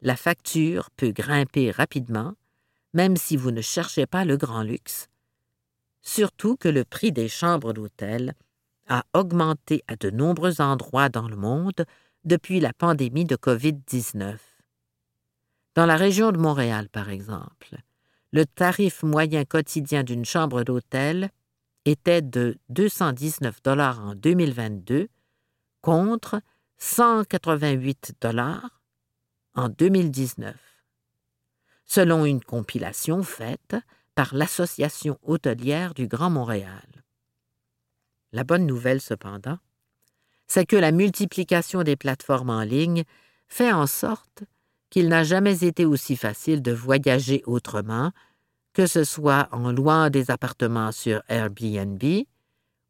la 0.01 0.15
facture 0.15 0.89
peut 0.91 1.11
grimper 1.11 1.71
rapidement, 1.71 2.35
même 2.93 3.17
si 3.17 3.37
vous 3.37 3.51
ne 3.51 3.61
cherchez 3.61 4.05
pas 4.05 4.25
le 4.25 4.37
grand 4.37 4.63
luxe, 4.63 5.07
surtout 6.01 6.55
que 6.55 6.69
le 6.69 6.85
prix 6.85 7.11
des 7.11 7.27
chambres 7.27 7.73
d'hôtel 7.73 8.33
a 8.89 9.05
augmenté 9.13 9.83
à 9.87 9.95
de 9.95 10.09
nombreux 10.09 10.61
endroits 10.61 11.09
dans 11.09 11.27
le 11.27 11.37
monde 11.37 11.85
depuis 12.25 12.59
la 12.59 12.73
pandémie 12.73 13.25
de 13.25 13.35
COVID-19. 13.35 14.37
Dans 15.75 15.85
la 15.85 15.95
région 15.95 16.31
de 16.31 16.37
Montréal, 16.37 16.89
par 16.89 17.09
exemple, 17.09 17.77
le 18.31 18.45
tarif 18.45 19.03
moyen 19.03 19.45
quotidien 19.45 20.03
d'une 20.03 20.25
chambre 20.25 20.63
d'hôtel 20.63 21.29
était 21.85 22.21
de 22.21 22.57
219 22.69 23.61
dollars 23.63 24.03
en 24.03 24.15
2022 24.15 25.07
contre 25.81 26.41
188 26.77 28.15
dollars 28.19 28.81
en 29.55 29.69
2019. 29.69 30.55
Selon 31.85 32.25
une 32.25 32.41
compilation 32.41 33.23
faite 33.23 33.75
par 34.15 34.35
l'Association 34.35 35.17
hôtelière 35.23 35.93
du 35.93 36.07
Grand 36.07 36.29
Montréal. 36.29 36.98
La 38.31 38.43
bonne 38.43 38.65
nouvelle, 38.65 39.01
cependant, 39.01 39.57
c'est 40.47 40.65
que 40.65 40.75
la 40.75 40.91
multiplication 40.91 41.83
des 41.83 41.95
plateformes 41.95 42.49
en 42.49 42.63
ligne 42.63 43.03
fait 43.47 43.71
en 43.71 43.87
sorte 43.87 44.43
qu'il 44.89 45.07
n'a 45.07 45.23
jamais 45.23 45.63
été 45.63 45.85
aussi 45.85 46.15
facile 46.15 46.61
de 46.61 46.71
voyager 46.71 47.43
autrement, 47.45 48.11
que 48.73 48.87
ce 48.87 49.03
soit 49.03 49.47
en 49.51 49.71
louant 49.71 50.09
des 50.09 50.31
appartements 50.31 50.91
sur 50.91 51.21
Airbnb 51.27 52.03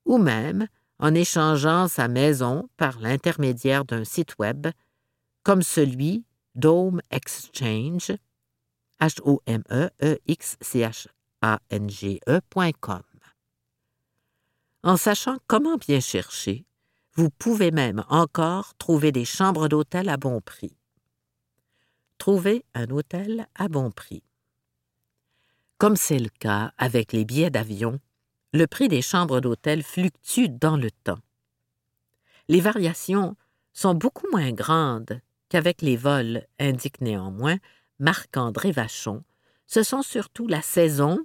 ou 0.06 0.18
même 0.18 0.68
en 1.00 1.16
échangeant 1.16 1.88
sa 1.88 2.08
maison 2.08 2.70
par 2.78 3.00
l'intermédiaire 3.00 3.86
d'un 3.86 4.04
site 4.04 4.38
web 4.40 4.68
comme 5.44 5.62
celui 5.62 6.26
Dome 6.56 7.02
Exchange, 7.12 8.12
H-O-M-E-E-X-C-H 9.00 11.08
ange.com. 11.42 13.09
En 14.82 14.96
sachant 14.96 15.38
comment 15.48 15.76
bien 15.76 16.00
chercher, 16.00 16.66
vous 17.16 17.30
pouvez 17.30 17.72
même 17.72 18.06
encore 18.08 18.76
trouver 18.76 19.12
des 19.12 19.26
chambres 19.26 19.68
d'hôtel 19.68 20.08
à 20.08 20.16
bon 20.16 20.40
prix. 20.40 20.78
Trouver 22.18 22.64
un 22.74 22.90
hôtel 22.90 23.48
à 23.56 23.68
bon 23.68 23.92
prix. 23.92 24.24
Comme 25.78 25.98
c'est 25.98 26.20
le 26.20 26.30
cas 26.30 26.72
avec 26.78 27.12
les 27.12 27.26
billets 27.26 27.50
d'avion, 27.50 28.00
le 28.54 28.68
prix 28.68 28.88
des 28.88 29.02
chambres 29.02 29.42
d'hôtel 29.42 29.84
fluctue 29.84 30.48
dans 30.48 30.78
le 30.78 30.92
temps. 30.92 31.20
Les 32.48 32.62
variations 32.62 33.36
sont 33.74 33.96
beaucoup 33.96 34.28
moins 34.32 34.52
grandes 34.52 35.20
qu'avec 35.50 35.82
les 35.82 35.98
vols, 35.98 36.46
indique 36.58 37.02
néanmoins 37.02 37.58
Marc-André 38.00 38.72
Vachon, 38.72 39.24
ce 39.68 39.84
sont 39.84 40.04
surtout 40.04 40.48
la 40.48 40.62
saison, 40.62 41.20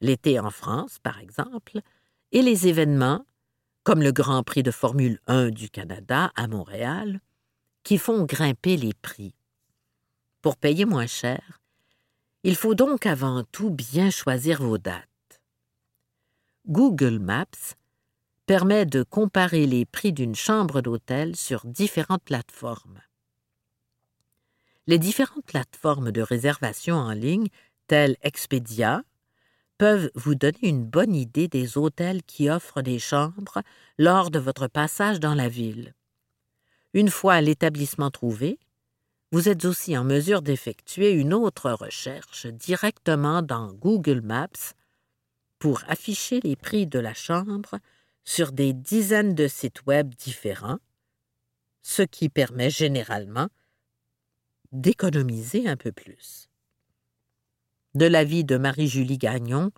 l'été 0.00 0.38
en 0.38 0.50
France 0.50 0.98
par 1.00 1.18
exemple, 1.18 1.80
et 2.32 2.42
les 2.42 2.68
événements, 2.68 3.24
comme 3.84 4.02
le 4.02 4.12
Grand 4.12 4.42
Prix 4.42 4.62
de 4.62 4.70
Formule 4.70 5.18
1 5.26 5.50
du 5.50 5.70
Canada 5.70 6.30
à 6.36 6.46
Montréal, 6.46 7.20
qui 7.84 7.98
font 7.98 8.24
grimper 8.24 8.76
les 8.76 8.92
prix. 8.94 9.34
Pour 10.42 10.56
payer 10.56 10.84
moins 10.84 11.06
cher, 11.06 11.60
il 12.42 12.54
faut 12.54 12.74
donc 12.74 13.06
avant 13.06 13.44
tout 13.44 13.70
bien 13.70 14.10
choisir 14.10 14.62
vos 14.62 14.78
dates. 14.78 15.06
Google 16.66 17.18
Maps 17.18 17.76
permet 18.46 18.86
de 18.86 19.02
comparer 19.02 19.66
les 19.66 19.84
prix 19.84 20.12
d'une 20.12 20.34
chambre 20.34 20.80
d'hôtel 20.80 21.34
sur 21.34 21.64
différentes 21.64 22.22
plateformes. 22.24 23.00
Les 24.86 24.98
différentes 24.98 25.44
plateformes 25.44 26.12
de 26.12 26.22
réservation 26.22 26.96
en 26.96 27.12
ligne, 27.12 27.48
telles 27.88 28.16
Expedia, 28.22 29.02
peuvent 29.78 30.10
vous 30.14 30.34
donner 30.34 30.58
une 30.62 30.84
bonne 30.84 31.14
idée 31.14 31.48
des 31.48 31.78
hôtels 31.78 32.22
qui 32.24 32.50
offrent 32.50 32.82
des 32.82 32.98
chambres 32.98 33.62
lors 33.96 34.30
de 34.30 34.38
votre 34.38 34.66
passage 34.66 35.20
dans 35.20 35.34
la 35.34 35.48
ville. 35.48 35.94
Une 36.94 37.10
fois 37.10 37.40
l'établissement 37.40 38.10
trouvé, 38.10 38.58
vous 39.30 39.48
êtes 39.48 39.64
aussi 39.64 39.96
en 39.96 40.04
mesure 40.04 40.42
d'effectuer 40.42 41.12
une 41.12 41.34
autre 41.34 41.70
recherche 41.70 42.46
directement 42.46 43.42
dans 43.42 43.72
Google 43.72 44.22
Maps 44.22 44.74
pour 45.58 45.82
afficher 45.86 46.40
les 46.40 46.56
prix 46.56 46.86
de 46.86 46.98
la 46.98 47.14
chambre 47.14 47.78
sur 48.24 48.52
des 48.52 48.72
dizaines 48.72 49.34
de 49.34 49.46
sites 49.46 49.84
web 49.86 50.14
différents, 50.14 50.78
ce 51.82 52.02
qui 52.02 52.28
permet 52.28 52.70
généralement 52.70 53.48
d'économiser 54.72 55.68
un 55.68 55.76
peu 55.76 55.92
plus. 55.92 56.47
De 57.98 58.06
l'avis 58.06 58.44
de 58.44 58.56
Marie-Julie 58.56 59.18
Gagnon, 59.18 59.72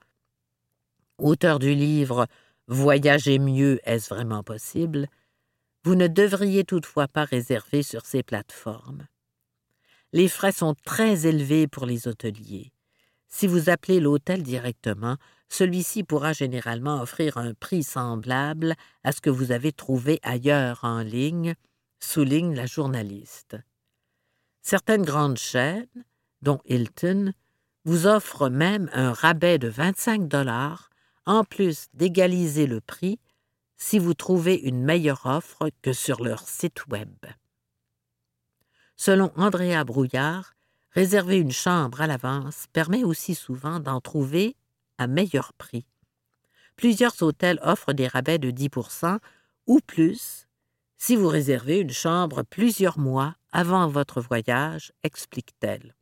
auteur 1.17 1.59
du 1.59 1.75
livre 1.75 2.27
Voyager 2.67 3.39
mieux, 3.39 3.81
est-ce 3.85 4.13
vraiment 4.13 4.43
possible? 4.43 5.09
Vous 5.85 5.95
ne 5.95 6.07
devriez 6.07 6.65
toutefois 6.65 7.09
pas 7.09 7.25
réserver 7.25 7.83
sur 7.83 8.05
ces 8.05 8.23
plateformes. 8.23 9.07
Les 10.13 10.29
frais 10.29 10.53
sont 10.53 10.75
très 10.85 11.27
élevés 11.27 11.67
pour 11.67 11.87
les 11.87 12.09
hôteliers. 12.09 12.75
Si 13.27 13.47
vous 13.47 13.71
appelez 13.71 14.01
l'hôtel 14.01 14.43
directement, 14.43 15.17
celui-ci 15.49 16.05
pourra 16.05 16.35
généralement 16.35 17.01
offrir 17.01 17.39
un 17.39 17.55
prix 17.55 17.83
semblable 17.83 18.75
à 19.03 19.13
ce 19.13 19.23
que 19.23 19.31
vous 19.31 19.51
avez 19.51 19.73
trouvé 19.73 20.21
ailleurs 20.23 20.81
en 20.83 21.01
ligne, 21.01 21.55
souligne 22.01 22.55
la 22.55 22.67
journaliste. 22.67 23.57
Certaines 24.61 25.07
grandes 25.07 25.39
chaînes, 25.39 26.05
dont 26.43 26.61
Hilton, 26.67 27.33
vous 27.85 28.07
offrent 28.07 28.49
même 28.49 28.91
un 28.93 29.13
rabais 29.13 29.59
de 29.59 29.69
25 29.69 30.29
dollars 30.29 30.91
en 31.27 31.45
plus 31.45 31.87
d'égaliser 31.95 32.67
le 32.67 32.81
prix 32.81 33.19
si 33.77 33.99
vous 33.99 34.15
trouvez 34.15 34.57
une 34.57 34.83
meilleure 34.83 35.25
offre 35.25 35.71
que 35.83 35.93
sur 35.93 36.23
leur 36.23 36.47
site 36.47 36.87
Web. 36.89 37.15
Selon 38.97 39.33
Andrea 39.37 39.85
Brouillard, 39.85 40.53
réserver 40.93 41.39
une 41.39 41.53
chambre 41.53 42.03
à 42.03 42.07
l'avance 42.07 42.67
permet 42.73 43.05
aussi 43.05 43.35
souvent 43.35 43.81
d'en 43.81 44.01
trouver 44.01 44.57
à 44.99 45.07
meilleur 45.07 45.55
prix. 45.55 45.87
Plusieurs 46.77 47.23
hôtels 47.23 47.61
offrent 47.63 47.95
des 47.95 48.09
rabais 48.09 48.39
de 48.39 48.51
10% 48.51 49.19
ou 49.67 49.81
plus 49.87 50.47
si 50.99 51.17
vous 51.17 51.29
réservez 51.29 51.79
une 51.79 51.91
chambre 51.91 52.43
plusieurs 52.43 52.99
mois 52.99 53.35
avant 53.53 53.89
votre 53.89 54.21
voyage, 54.21 54.93
explique-t-elle. 55.03 55.95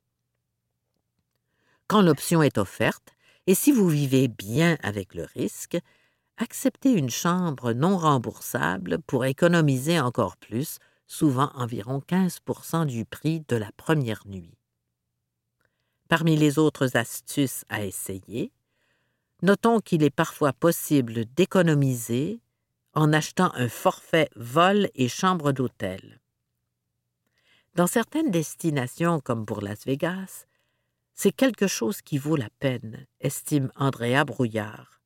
Quand 1.88 2.02
l'option 2.02 2.42
est 2.42 2.58
offerte, 2.58 3.14
et 3.46 3.54
si 3.54 3.72
vous 3.72 3.88
vivez 3.88 4.28
bien 4.28 4.76
avec 4.82 5.14
le 5.14 5.24
risque, 5.24 5.78
acceptez 6.36 6.92
une 6.92 7.08
chambre 7.08 7.72
non 7.72 7.96
remboursable 7.96 8.98
pour 9.06 9.24
économiser 9.24 9.98
encore 9.98 10.36
plus, 10.36 10.78
souvent 11.06 11.50
environ 11.54 12.02
15% 12.06 12.84
du 12.84 13.06
prix 13.06 13.42
de 13.48 13.56
la 13.56 13.72
première 13.78 14.22
nuit. 14.26 14.58
Parmi 16.10 16.36
les 16.36 16.58
autres 16.58 16.94
astuces 16.94 17.64
à 17.70 17.82
essayer, 17.84 18.52
notons 19.40 19.80
qu'il 19.80 20.02
est 20.02 20.10
parfois 20.10 20.52
possible 20.52 21.24
d'économiser 21.34 22.40
en 22.92 23.14
achetant 23.14 23.50
un 23.54 23.68
forfait 23.68 24.28
vol 24.36 24.90
et 24.94 25.08
chambre 25.08 25.52
d'hôtel. 25.52 26.20
Dans 27.76 27.86
certaines 27.86 28.30
destinations, 28.30 29.20
comme 29.20 29.46
pour 29.46 29.62
Las 29.62 29.86
Vegas, 29.86 30.47
c'est 31.20 31.32
quelque 31.32 31.66
chose 31.66 32.00
qui 32.00 32.16
vaut 32.16 32.36
la 32.36 32.48
peine, 32.60 33.04
estime 33.18 33.72
Andrea 33.74 34.24
Brouillard. 34.24 35.02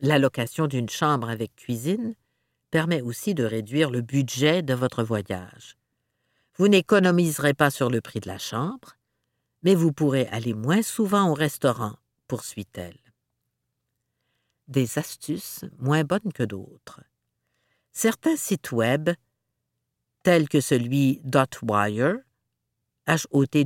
La 0.00 0.18
location 0.18 0.66
d'une 0.66 0.88
chambre 0.88 1.30
avec 1.30 1.54
cuisine 1.54 2.16
permet 2.72 3.00
aussi 3.00 3.34
de 3.34 3.44
réduire 3.44 3.88
le 3.88 4.00
budget 4.00 4.62
de 4.62 4.74
votre 4.74 5.04
voyage. 5.04 5.76
Vous 6.56 6.66
n'économiserez 6.66 7.54
pas 7.54 7.70
sur 7.70 7.88
le 7.88 8.00
prix 8.00 8.18
de 8.18 8.26
la 8.26 8.38
chambre, 8.38 8.96
mais 9.62 9.76
vous 9.76 9.92
pourrez 9.92 10.26
aller 10.32 10.54
moins 10.54 10.82
souvent 10.82 11.30
au 11.30 11.34
restaurant, 11.34 11.94
poursuit-elle 12.26 12.98
des 14.66 14.98
astuces 14.98 15.64
moins 15.78 16.04
bonnes 16.04 16.32
que 16.32 16.42
d'autres. 16.42 17.02
Certains 17.92 18.34
sites 18.36 18.72
web, 18.72 19.10
tels 20.22 20.48
que 20.48 20.62
celui 20.62 21.20
.wire, 21.62 22.16
h-o-t-w-i-r-e.com, 23.06 23.62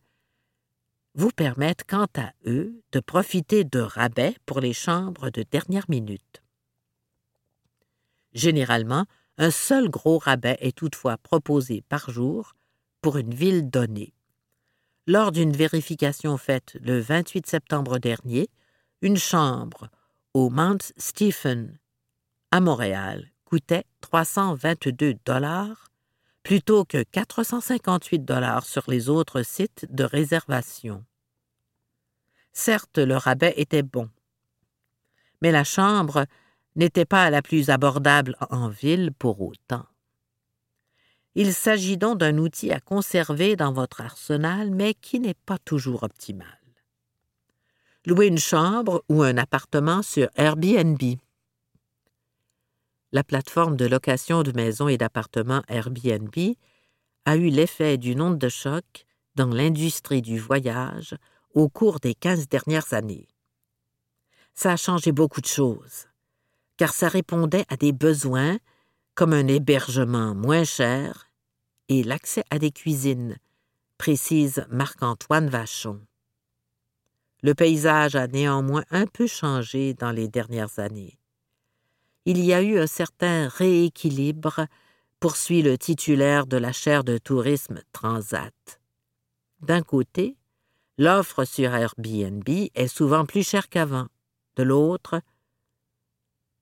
vous 1.16 1.32
permettent 1.32 1.86
quant 1.88 2.08
à 2.18 2.34
eux 2.46 2.82
de 2.92 3.00
profiter 3.00 3.64
de 3.64 3.80
rabais 3.80 4.36
pour 4.46 4.60
les 4.60 4.74
chambres 4.74 5.30
de 5.30 5.44
dernière 5.44 5.90
minute. 5.90 6.44
Généralement, 8.34 9.06
un 9.38 9.52
seul 9.52 9.90
gros 9.90 10.18
rabais 10.18 10.58
est 10.60 10.78
toutefois 10.78 11.18
proposé 11.18 11.82
par 11.88 12.10
jour 12.10 12.54
pour 13.02 13.18
une 13.18 13.34
ville 13.34 13.70
donnée. 13.70 14.14
Lors 15.08 15.32
d'une 15.32 15.54
vérification 15.54 16.38
faite 16.38 16.78
le 16.82 17.00
28 17.00 17.48
septembre 17.48 18.00
dernier, 18.00 18.50
une 19.02 19.18
chambre 19.18 19.90
au 20.34 20.50
Mount 20.50 20.92
Stephen 20.98 21.78
à 22.52 22.60
Montréal 22.60 23.32
coûtait 23.46 23.86
322 24.02 25.16
dollars 25.26 25.92
plutôt 26.46 26.86
que 26.86 27.02
458 27.02 28.20
dollars 28.20 28.68
sur 28.68 28.84
les 28.88 29.10
autres 29.10 29.42
sites 29.42 29.88
de 29.90 30.04
réservation. 30.04 31.04
Certes, 32.54 33.00
le 33.00 33.18
rabais 33.18 33.56
était 33.58 33.82
bon, 33.82 34.12
mais 35.42 35.52
la 35.52 35.64
chambre 35.64 36.28
n'était 36.76 37.04
pas 37.06 37.32
la 37.32 37.42
plus 37.42 37.72
abordable 37.72 38.38
en 38.52 38.70
ville 38.70 39.12
pour 39.18 39.42
autant. 39.42 39.88
Il 41.34 41.52
s'agit 41.52 41.98
donc 41.98 42.20
d'un 42.20 42.38
outil 42.38 42.72
à 42.72 42.80
conserver 42.80 43.56
dans 43.56 43.74
votre 43.74 44.02
arsenal, 44.02 44.70
mais 44.70 44.94
qui 44.94 45.20
n'est 45.20 45.34
pas 45.34 45.58
toujours 45.58 46.04
optimal. 46.04 46.60
Louer 48.06 48.28
une 48.28 48.38
chambre 48.38 49.04
ou 49.10 49.24
un 49.24 49.38
appartement 49.38 50.04
sur 50.04 50.30
Airbnb. 50.36 51.02
La 53.12 53.24
plateforme 53.24 53.76
de 53.76 53.86
location 53.86 54.44
de 54.44 54.52
maisons 54.52 54.88
et 54.88 54.98
d'appartements 54.98 55.64
Airbnb 55.68 56.36
a 57.26 57.36
eu 57.36 57.50
l'effet 57.50 57.98
d'une 57.98 58.22
onde 58.22 58.38
de 58.38 58.50
choc 58.50 59.06
dans 59.36 59.48
l'industrie 59.48 60.22
du 60.22 60.40
voyage 60.40 61.16
au 61.54 61.70
cours 61.70 62.00
des 62.00 62.14
quinze 62.14 62.48
dernières 62.48 62.94
années. 62.94 63.28
Ça 64.54 64.74
a 64.74 64.78
changé 64.78 65.12
beaucoup 65.12 65.42
de 65.42 65.48
choses, 65.48 66.08
car 66.78 66.94
ça 66.94 67.08
répondait 67.08 67.66
à 67.70 67.78
des 67.78 67.92
besoins 67.92 68.58
comme 69.16 69.34
un 69.34 69.48
hébergement 69.48 70.36
moins 70.36 70.64
cher 70.64 71.30
et 71.88 72.04
l'accès 72.04 72.44
à 72.50 72.60
des 72.60 72.72
cuisines, 72.72 73.38
précise 73.98 74.66
Marc-Antoine 74.70 75.50
Vachon. 75.50 76.02
Le 77.42 77.54
paysage 77.54 78.16
a 78.16 78.28
néanmoins 78.28 78.84
un 78.92 79.06
peu 79.06 79.28
changé 79.28 79.94
dans 79.94 80.12
les 80.12 80.28
dernières 80.28 80.80
années. 80.80 81.18
Il 82.26 82.44
y 82.44 82.54
a 82.54 82.62
eu 82.64 82.80
un 82.80 82.88
certain 82.88 83.48
rééquilibre, 83.48 84.66
poursuit 85.20 85.62
le 85.62 85.78
titulaire 85.78 86.48
de 86.48 86.58
la 86.58 86.72
chaire 86.72 87.04
de 87.04 87.18
tourisme 87.18 87.82
Transat. 87.94 88.80
D'un 89.62 89.82
côté, 89.82 90.36
l'offre 90.98 91.46
sur 91.46 91.74
Airbnb 91.74 92.48
est 92.48 92.88
souvent 92.88 93.26
plus 93.26 93.48
chère 93.48 93.70
qu'avant. 93.70 94.08
De 94.56 94.64
l'autre, 94.64 95.22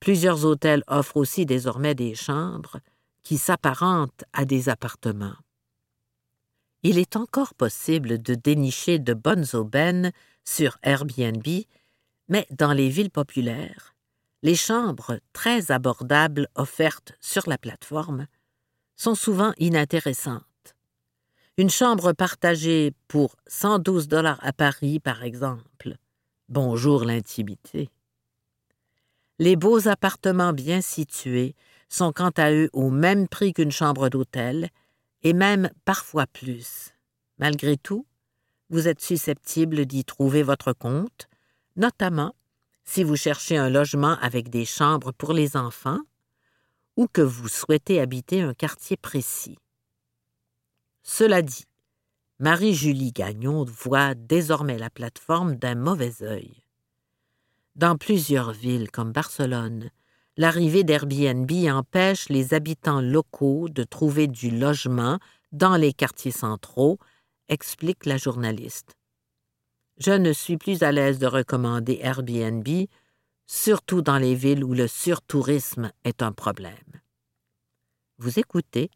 plusieurs 0.00 0.44
hôtels 0.44 0.84
offrent 0.86 1.16
aussi 1.16 1.46
désormais 1.46 1.94
des 1.94 2.14
chambres 2.14 2.78
qui 3.22 3.38
s'apparentent 3.38 4.24
à 4.32 4.44
des 4.44 4.68
appartements. 4.68 5.36
Il 6.82 6.98
est 6.98 7.16
encore 7.16 7.54
possible 7.54 8.20
de 8.20 8.34
dénicher 8.34 8.98
de 8.98 9.14
bonnes 9.14 9.46
aubaines 9.54 10.12
sur 10.44 10.76
Airbnb, 10.82 11.46
mais 12.28 12.46
dans 12.50 12.74
les 12.74 12.90
villes 12.90 13.10
populaires, 13.10 13.93
les 14.44 14.54
chambres 14.54 15.18
très 15.32 15.72
abordables 15.72 16.48
offertes 16.54 17.14
sur 17.18 17.48
la 17.48 17.56
plateforme 17.56 18.26
sont 18.94 19.14
souvent 19.14 19.54
inintéressantes. 19.56 20.76
Une 21.56 21.70
chambre 21.70 22.12
partagée 22.12 22.92
pour 23.08 23.36
112 23.46 24.06
dollars 24.06 24.38
à 24.42 24.52
Paris, 24.52 25.00
par 25.00 25.24
exemple. 25.24 25.96
Bonjour 26.50 27.04
l'intimité. 27.06 27.88
Les 29.38 29.56
beaux 29.56 29.88
appartements 29.88 30.52
bien 30.52 30.82
situés 30.82 31.54
sont 31.88 32.12
quant 32.12 32.32
à 32.36 32.52
eux 32.52 32.68
au 32.74 32.90
même 32.90 33.28
prix 33.28 33.54
qu'une 33.54 33.72
chambre 33.72 34.10
d'hôtel, 34.10 34.68
et 35.22 35.32
même 35.32 35.70
parfois 35.86 36.26
plus. 36.26 36.92
Malgré 37.38 37.78
tout, 37.78 38.06
vous 38.68 38.88
êtes 38.88 39.00
susceptible 39.00 39.86
d'y 39.86 40.04
trouver 40.04 40.42
votre 40.42 40.74
compte, 40.74 41.28
notamment 41.76 42.34
si 42.84 43.02
vous 43.02 43.16
cherchez 43.16 43.56
un 43.56 43.70
logement 43.70 44.16
avec 44.20 44.48
des 44.50 44.64
chambres 44.64 45.12
pour 45.12 45.32
les 45.32 45.56
enfants 45.56 46.00
ou 46.96 47.08
que 47.08 47.22
vous 47.22 47.48
souhaitez 47.48 48.00
habiter 48.00 48.42
un 48.42 48.54
quartier 48.54 48.96
précis. 48.96 49.58
Cela 51.02 51.42
dit, 51.42 51.64
Marie-Julie 52.38 53.12
Gagnon 53.12 53.64
voit 53.64 54.14
désormais 54.14 54.78
la 54.78 54.90
plateforme 54.90 55.56
d'un 55.56 55.74
mauvais 55.74 56.22
œil. 56.22 56.62
Dans 57.76 57.96
plusieurs 57.96 58.52
villes 58.52 58.90
comme 58.90 59.12
Barcelone, 59.12 59.90
l'arrivée 60.36 60.84
d'Airbnb 60.84 61.50
empêche 61.68 62.28
les 62.28 62.54
habitants 62.54 63.00
locaux 63.00 63.68
de 63.68 63.82
trouver 63.82 64.28
du 64.28 64.50
logement 64.50 65.18
dans 65.52 65.76
les 65.76 65.92
quartiers 65.92 66.32
centraux, 66.32 66.98
explique 67.48 68.06
la 68.06 68.16
journaliste. 68.16 68.96
Je 69.98 70.12
ne 70.12 70.32
suis 70.32 70.56
plus 70.56 70.82
à 70.82 70.90
l'aise 70.90 71.18
de 71.18 71.26
recommander 71.26 71.98
Airbnb, 72.02 72.68
surtout 73.46 74.02
dans 74.02 74.18
les 74.18 74.34
villes 74.34 74.64
où 74.64 74.74
le 74.74 74.88
surtourisme 74.88 75.92
est 76.04 76.22
un 76.22 76.32
problème. 76.32 76.74
Vous 78.18 78.38
écoutez 78.38 78.90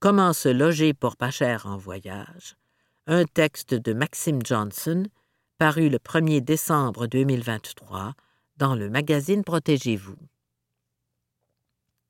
Comment 0.00 0.34
se 0.34 0.50
loger 0.50 0.92
pour 0.92 1.16
pas 1.16 1.30
cher 1.30 1.66
en 1.66 1.78
voyage, 1.78 2.56
un 3.06 3.24
texte 3.24 3.72
de 3.72 3.94
Maxime 3.94 4.44
Johnson, 4.44 5.04
paru 5.56 5.88
le 5.88 5.98
1er 5.98 6.42
décembre 6.42 7.06
2023 7.06 8.12
dans 8.58 8.74
le 8.74 8.90
magazine 8.90 9.44
Protégez-vous. 9.44 10.18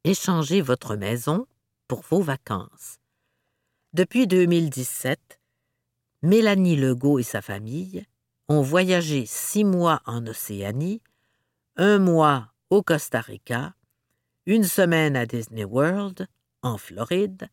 Échangez 0.02 0.60
votre 0.60 0.96
maison 0.96 1.46
pour 1.86 2.00
vos 2.02 2.20
vacances. 2.20 2.98
Depuis 3.92 4.26
2017, 4.26 5.40
Mélanie 6.22 6.76
Legault 6.76 7.20
et 7.20 7.22
sa 7.22 7.40
famille 7.40 8.04
ont 8.48 8.62
voyagé 8.62 9.24
six 9.26 9.64
mois 9.64 10.02
en 10.06 10.26
Océanie, 10.26 11.00
un 11.76 11.98
mois 11.98 12.52
au 12.70 12.82
Costa 12.82 13.20
Rica, 13.20 13.74
une 14.46 14.64
semaine 14.64 15.16
à 15.16 15.26
Disney 15.26 15.64
World, 15.64 16.26
en 16.62 16.78
Floride, 16.78 17.48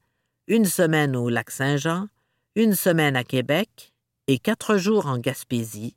une 0.47 0.65
semaine 0.65 1.15
au 1.15 1.29
lac 1.29 1.49
Saint-Jean, 1.51 2.07
une 2.55 2.75
semaine 2.75 3.15
à 3.15 3.23
Québec 3.23 3.93
et 4.27 4.39
quatre 4.39 4.77
jours 4.77 5.05
en 5.05 5.17
Gaspésie, 5.17 5.95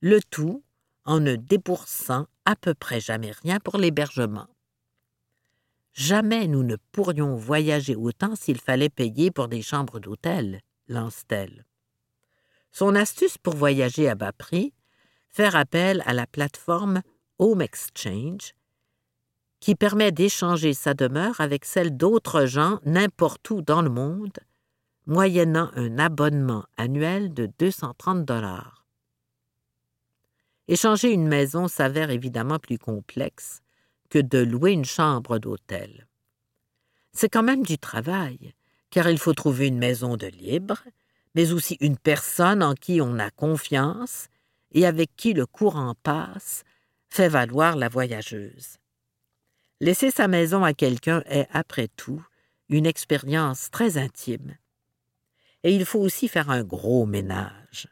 le 0.00 0.20
tout 0.22 0.62
en 1.04 1.20
ne 1.20 1.36
déboursant 1.36 2.26
à 2.44 2.56
peu 2.56 2.74
près 2.74 3.00
jamais 3.00 3.30
rien 3.30 3.60
pour 3.60 3.78
l'hébergement. 3.78 4.48
Jamais 5.92 6.48
nous 6.48 6.64
ne 6.64 6.76
pourrions 6.90 7.36
voyager 7.36 7.94
autant 7.94 8.34
s'il 8.34 8.60
fallait 8.60 8.88
payer 8.88 9.30
pour 9.30 9.46
des 9.46 9.62
chambres 9.62 10.00
d'hôtel, 10.00 10.60
lance-t-elle. 10.88 11.64
Son 12.76 12.96
astuce 12.96 13.38
pour 13.38 13.54
voyager 13.54 14.08
à 14.08 14.16
bas 14.16 14.32
prix, 14.32 14.72
faire 15.28 15.54
appel 15.54 16.02
à 16.06 16.12
la 16.12 16.26
plateforme 16.26 17.02
Home 17.38 17.62
Exchange, 17.62 18.52
qui 19.60 19.76
permet 19.76 20.10
d'échanger 20.10 20.74
sa 20.74 20.92
demeure 20.92 21.40
avec 21.40 21.66
celle 21.66 21.96
d'autres 21.96 22.46
gens 22.46 22.80
n'importe 22.84 23.48
où 23.50 23.62
dans 23.62 23.80
le 23.80 23.90
monde, 23.90 24.36
moyennant 25.06 25.70
un 25.76 26.00
abonnement 26.00 26.64
annuel 26.76 27.32
de 27.32 27.48
230 27.60 28.24
dollars. 28.24 28.84
Échanger 30.66 31.12
une 31.12 31.28
maison 31.28 31.68
s'avère 31.68 32.10
évidemment 32.10 32.58
plus 32.58 32.78
complexe 32.78 33.60
que 34.10 34.18
de 34.18 34.38
louer 34.38 34.72
une 34.72 34.84
chambre 34.84 35.38
d'hôtel. 35.38 36.08
C'est 37.12 37.28
quand 37.28 37.44
même 37.44 37.62
du 37.62 37.78
travail, 37.78 38.52
car 38.90 39.08
il 39.08 39.18
faut 39.18 39.32
trouver 39.32 39.68
une 39.68 39.78
maison 39.78 40.16
de 40.16 40.26
libre, 40.26 40.82
mais 41.34 41.52
aussi 41.52 41.76
une 41.80 41.96
personne 41.96 42.62
en 42.62 42.74
qui 42.74 43.00
on 43.00 43.18
a 43.18 43.30
confiance 43.30 44.28
et 44.72 44.86
avec 44.86 45.14
qui 45.16 45.32
le 45.32 45.46
courant 45.46 45.94
passe, 46.02 46.64
fait 47.08 47.28
valoir 47.28 47.76
la 47.76 47.88
voyageuse. 47.88 48.78
Laisser 49.80 50.10
sa 50.10 50.28
maison 50.28 50.64
à 50.64 50.74
quelqu'un 50.74 51.22
est, 51.26 51.46
après 51.52 51.88
tout, 51.88 52.24
une 52.68 52.86
expérience 52.86 53.70
très 53.70 53.98
intime. 53.98 54.56
Et 55.62 55.74
il 55.74 55.84
faut 55.84 56.00
aussi 56.00 56.28
faire 56.28 56.50
un 56.50 56.62
gros 56.62 57.06
ménage. 57.06 57.88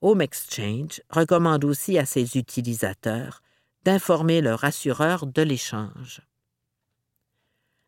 Home 0.00 0.20
Exchange 0.20 1.00
recommande 1.10 1.64
aussi 1.64 1.98
à 1.98 2.06
ses 2.06 2.36
utilisateurs 2.36 3.42
d'informer 3.84 4.40
leur 4.40 4.64
assureur 4.64 5.26
de 5.26 5.42
l'échange. 5.42 6.22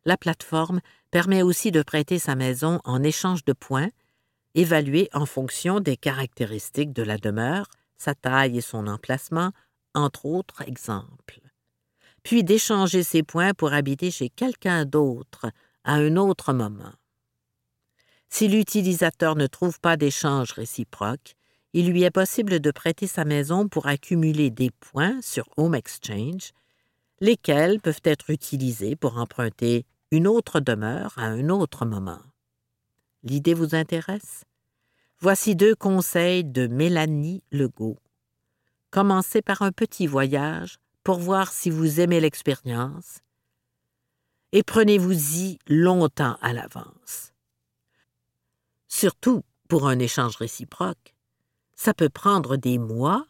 La 0.05 0.17
plateforme 0.17 0.81
permet 1.11 1.43
aussi 1.43 1.71
de 1.71 1.83
prêter 1.83 2.19
sa 2.19 2.35
maison 2.35 2.81
en 2.85 3.03
échange 3.03 3.45
de 3.45 3.53
points, 3.53 3.91
évalués 4.55 5.09
en 5.13 5.27
fonction 5.27 5.81
des 5.81 5.97
caractéristiques 5.97 6.93
de 6.93 7.03
la 7.03 7.19
demeure, 7.19 7.69
sa 7.97 8.15
taille 8.15 8.59
et 8.59 8.63
son 8.63 8.87
emplacement, 8.87 9.53
entre 9.95 10.27
autres 10.27 10.63
exemples 10.69 11.41
puis 12.29 12.45
d'échanger 12.45 13.03
ses 13.03 13.23
points 13.23 13.55
pour 13.55 13.73
habiter 13.73 14.11
chez 14.11 14.29
quelqu'un 14.29 14.85
d'autre 14.85 15.47
à 15.85 15.95
un 15.95 16.17
autre 16.17 16.53
moment. 16.53 16.93
Si 18.29 18.49
l'utilisateur 18.49 19.35
ne 19.35 19.47
trouve 19.47 19.81
pas 19.81 19.97
d'échange 19.97 20.53
réciproque, 20.53 21.37
il 21.73 21.91
lui 21.91 22.03
est 22.03 22.11
possible 22.11 22.61
de 22.61 22.71
prêter 22.71 23.07
sa 23.07 23.25
maison 23.25 23.67
pour 23.67 23.87
accumuler 23.87 24.51
des 24.51 24.71
points 24.71 25.19
sur 25.23 25.49
Home 25.57 25.75
Exchange, 25.75 26.53
lesquels 27.21 27.81
peuvent 27.81 28.03
être 28.05 28.29
utilisés 28.29 28.95
pour 28.95 29.17
emprunter 29.17 29.87
une 30.11 30.27
autre 30.27 30.61
demeure 30.61 31.15
à 31.17 31.25
un 31.25 31.49
autre 31.49 31.87
moment. 31.87 32.21
L'idée 33.29 33.53
vous 33.53 33.75
intéresse? 33.75 34.45
Voici 35.21 35.55
deux 35.55 35.75
conseils 35.75 36.45
de 36.45 36.67
Mélanie 36.67 37.43
Legault. 37.53 37.99
Commencez 38.91 39.43
par 39.43 39.61
un 39.61 39.71
petit 39.71 40.07
voyage 40.07 40.79
pour 41.05 41.19
voir 41.19 41.53
si 41.53 41.69
vous 41.69 42.01
aimez 42.01 42.21
l'expérience 42.21 43.19
et 44.53 44.63
prenez-vous-y 44.63 45.59
longtemps 45.67 46.39
à 46.41 46.55
l'avance. 46.55 47.35
Surtout 48.87 49.45
pour 49.69 49.89
un 49.89 49.99
échange 49.99 50.37
réciproque. 50.37 51.15
Ça 51.75 51.93
peut 51.93 52.09
prendre 52.09 52.57
des 52.57 52.79
mois 52.79 53.27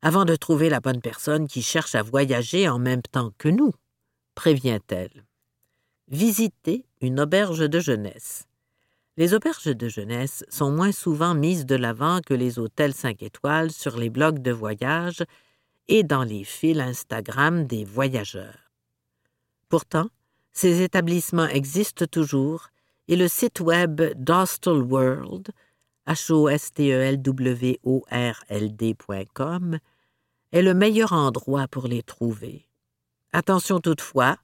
avant 0.00 0.24
de 0.24 0.34
trouver 0.34 0.70
la 0.70 0.80
bonne 0.80 1.02
personne 1.02 1.46
qui 1.46 1.60
cherche 1.60 1.94
à 1.94 2.02
voyager 2.02 2.70
en 2.70 2.78
même 2.78 3.02
temps 3.02 3.32
que 3.36 3.50
nous, 3.50 3.74
prévient-elle. 4.34 5.26
Visitez 6.08 6.86
une 7.02 7.20
auberge 7.20 7.68
de 7.68 7.80
jeunesse. 7.80 8.46
Les 9.18 9.32
auberges 9.32 9.74
de 9.74 9.88
jeunesse 9.88 10.44
sont 10.50 10.70
moins 10.70 10.92
souvent 10.92 11.34
mises 11.34 11.64
de 11.64 11.74
l'avant 11.74 12.20
que 12.20 12.34
les 12.34 12.58
hôtels 12.58 12.92
cinq 12.92 13.22
étoiles 13.22 13.70
sur 13.70 13.96
les 13.96 14.10
blogs 14.10 14.42
de 14.42 14.52
voyage 14.52 15.24
et 15.88 16.02
dans 16.02 16.22
les 16.22 16.44
fils 16.44 16.80
Instagram 16.80 17.66
des 17.66 17.84
voyageurs. 17.84 18.70
Pourtant, 19.70 20.08
ces 20.52 20.82
établissements 20.82 21.46
existent 21.46 22.06
toujours 22.06 22.68
et 23.08 23.16
le 23.16 23.28
site 23.28 23.60
web 23.60 24.02
d'Hostel 24.16 24.82
World, 24.82 25.48
h 26.06 26.32
o 26.32 26.48
s 26.48 26.72
t 26.72 26.90
e 26.92 27.00
l 27.00 27.16
w 27.16 27.78
o 27.84 28.04
r 28.10 28.44
l 28.48 28.76
d.com, 28.76 29.78
est 30.52 30.62
le 30.62 30.74
meilleur 30.74 31.12
endroit 31.12 31.68
pour 31.68 31.88
les 31.88 32.02
trouver. 32.02 32.68
Attention 33.32 33.80
toutefois, 33.80 34.36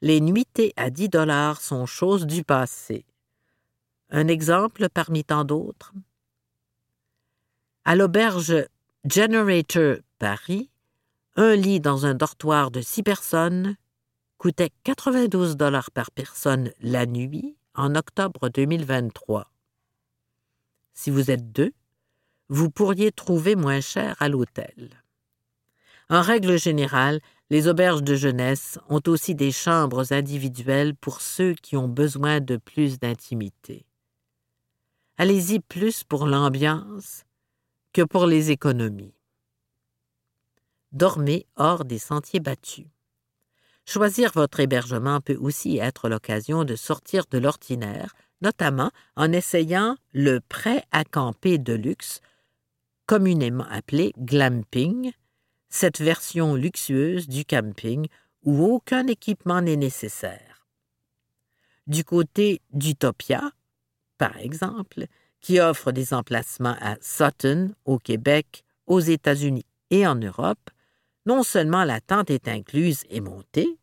les 0.00 0.20
nuitées 0.20 0.72
à 0.76 0.90
10 0.90 1.08
dollars 1.08 1.60
sont 1.60 1.86
chose 1.86 2.26
du 2.26 2.44
passé. 2.44 3.04
Un 4.14 4.28
exemple 4.28 4.90
parmi 4.90 5.24
tant 5.24 5.46
d'autres. 5.46 5.94
À 7.86 7.96
l'auberge 7.96 8.68
Generator 9.06 9.96
Paris, 10.18 10.68
un 11.36 11.56
lit 11.56 11.80
dans 11.80 12.04
un 12.04 12.12
dortoir 12.12 12.70
de 12.70 12.82
six 12.82 13.02
personnes 13.02 13.74
coûtait 14.36 14.68
92 14.84 15.56
dollars 15.56 15.90
par 15.90 16.10
personne 16.10 16.72
la 16.80 17.06
nuit 17.06 17.56
en 17.74 17.94
octobre 17.94 18.50
2023. 18.50 19.50
Si 20.92 21.08
vous 21.08 21.30
êtes 21.30 21.50
deux, 21.50 21.72
vous 22.50 22.68
pourriez 22.68 23.12
trouver 23.12 23.56
moins 23.56 23.80
cher 23.80 24.14
à 24.20 24.28
l'hôtel. 24.28 25.02
En 26.10 26.20
règle 26.20 26.58
générale, 26.58 27.22
les 27.48 27.66
auberges 27.66 28.02
de 28.02 28.14
jeunesse 28.14 28.78
ont 28.90 29.00
aussi 29.06 29.34
des 29.34 29.52
chambres 29.52 30.12
individuelles 30.12 30.94
pour 30.94 31.22
ceux 31.22 31.54
qui 31.54 31.78
ont 31.78 31.88
besoin 31.88 32.40
de 32.40 32.58
plus 32.58 32.98
d'intimité. 32.98 33.86
Allez-y 35.18 35.60
plus 35.60 36.04
pour 36.04 36.26
l'ambiance 36.26 37.24
que 37.92 38.02
pour 38.02 38.26
les 38.26 38.50
économies 38.50 39.14
dormez 40.92 41.46
hors 41.56 41.84
des 41.84 41.98
sentiers 41.98 42.40
battus. 42.40 42.86
Choisir 43.84 44.30
votre 44.34 44.60
hébergement 44.60 45.20
peut 45.20 45.36
aussi 45.36 45.78
être 45.78 46.08
l'occasion 46.08 46.64
de 46.64 46.76
sortir 46.76 47.24
de 47.30 47.38
l'ordinaire, 47.38 48.14
notamment 48.40 48.90
en 49.16 49.32
essayant 49.32 49.96
le 50.12 50.40
prêt 50.40 50.84
à 50.92 51.04
camper 51.04 51.58
de 51.58 51.72
luxe, 51.72 52.20
communément 53.06 53.66
appelé 53.70 54.12
glamping, 54.18 55.12
cette 55.68 56.00
version 56.00 56.54
luxueuse 56.54 57.28
du 57.28 57.44
camping 57.44 58.06
où 58.44 58.64
aucun 58.64 59.06
équipement 59.06 59.62
n'est 59.62 59.76
nécessaire. 59.76 60.66
Du 61.86 62.04
côté 62.04 62.60
d'Utopia, 62.72 63.50
par 64.22 64.36
exemple, 64.36 65.06
qui 65.40 65.58
offre 65.58 65.90
des 65.90 66.14
emplacements 66.14 66.76
à 66.80 66.94
Sutton, 67.00 67.74
au 67.84 67.98
Québec, 67.98 68.62
aux 68.86 69.00
États-Unis 69.00 69.66
et 69.90 70.06
en 70.06 70.14
Europe, 70.14 70.70
non 71.26 71.42
seulement 71.42 71.82
la 71.82 72.00
tente 72.00 72.30
est 72.30 72.46
incluse 72.46 73.02
et 73.10 73.20
montée, 73.20 73.80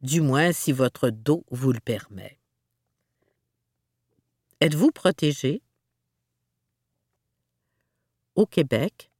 du 0.00 0.20
moins 0.20 0.52
si 0.52 0.72
votre 0.72 1.10
dos 1.10 1.44
vous 1.50 1.72
le 1.72 1.80
permet. 1.80 2.38
Êtes-vous 4.60 4.90
protégé? 4.90 5.62
Au 8.34 8.46
Québec, 8.46 9.10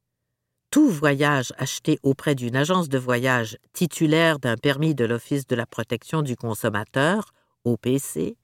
tout 0.71 0.89
voyage 0.89 1.53
acheté 1.57 1.99
auprès 2.03 2.35
d'une 2.35 2.55
agence 2.55 2.89
de 2.89 2.97
voyage 2.97 3.57
titulaire 3.73 4.39
d'un 4.39 4.55
permis 4.55 4.95
de 4.95 5.05
l'Office 5.05 5.47
de 5.47 5.55
la 5.55 5.65
protection 5.65 6.21
du 6.21 6.35
consommateur, 6.35 7.33
OPC, 7.65 8.37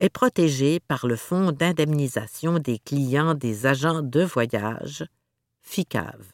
est 0.00 0.08
protégé 0.08 0.80
par 0.80 1.06
le 1.06 1.16
Fonds 1.16 1.52
d'indemnisation 1.52 2.58
des 2.58 2.78
clients 2.78 3.34
des 3.34 3.66
agents 3.66 4.02
de 4.02 4.22
voyage, 4.22 5.04
FICAV. 5.60 6.32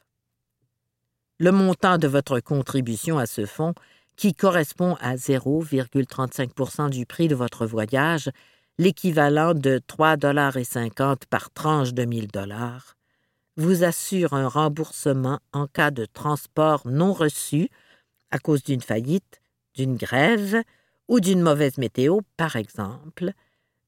Le 1.38 1.50
montant 1.50 1.98
de 1.98 2.08
votre 2.08 2.40
contribution 2.40 3.18
à 3.18 3.26
ce 3.26 3.44
fonds, 3.44 3.74
qui 4.16 4.34
correspond 4.34 4.96
à 5.00 5.16
0,35% 5.16 6.90
du 6.90 7.06
prix 7.06 7.28
de 7.28 7.34
votre 7.34 7.66
voyage, 7.66 8.30
l'équivalent 8.78 9.54
de 9.54 9.80
3,50 9.88 11.26
par 11.28 11.50
tranche 11.50 11.92
de 11.92 12.04
1000 12.04 12.28
dollars, 12.28 12.96
vous 13.56 13.84
assure 13.84 14.34
un 14.34 14.48
remboursement 14.48 15.40
en 15.52 15.66
cas 15.66 15.90
de 15.90 16.04
transport 16.04 16.82
non 16.86 17.12
reçu 17.12 17.68
à 18.30 18.38
cause 18.38 18.62
d'une 18.62 18.82
faillite, 18.82 19.40
d'une 19.74 19.96
grève 19.96 20.62
ou 21.08 21.20
d'une 21.20 21.40
mauvaise 21.40 21.78
météo, 21.78 22.20
par 22.36 22.56
exemple, 22.56 23.32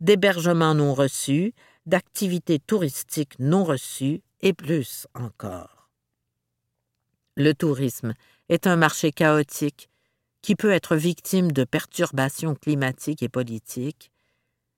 d'hébergements 0.01 0.75
non 0.75 0.95
reçus, 0.95 1.55
d'activités 1.87 2.59
touristiques 2.59 3.39
non 3.39 3.65
reçues 3.65 4.23
et 4.41 4.53
plus 4.53 5.07
encore. 5.15 5.91
Le 7.37 7.53
tourisme 7.53 8.15
est 8.49 8.67
un 8.67 8.77
marché 8.77 9.13
chaotique 9.13 9.89
qui 10.43 10.55
peut 10.57 10.71
être 10.71 10.97
victime 10.97 11.53
de 11.53 11.65
perturbations 11.65 12.55
climatiques 12.55 13.23
et 13.23 13.29
politiques, 13.29 14.11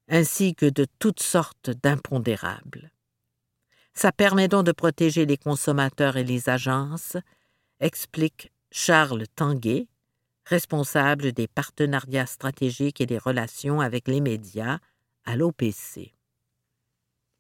ainsi 0.09 0.55
que 0.55 0.67
de 0.67 0.87
toutes 0.99 1.23
sortes 1.23 1.71
d'impondérables. 1.83 2.91
Ça 3.95 4.13
permet 4.13 4.49
donc 4.49 4.65
de 4.65 4.73
protéger 4.73 5.27
les 5.27 5.37
consommateurs 5.37 6.17
et 6.17 6.25
les 6.25 6.49
agences, 6.49 7.17
explique 7.81 8.51
Charles 8.71 9.27
Tanguay, 9.37 9.89
responsable 10.45 11.33
des 11.33 11.47
partenariats 11.47 12.27
stratégiques 12.27 13.01
et 13.01 13.07
des 13.07 13.19
relations 13.19 13.81
avec 13.81 14.09
les 14.09 14.21
médias 14.21 14.79
à 15.25 15.37
l'OPC. 15.37 16.15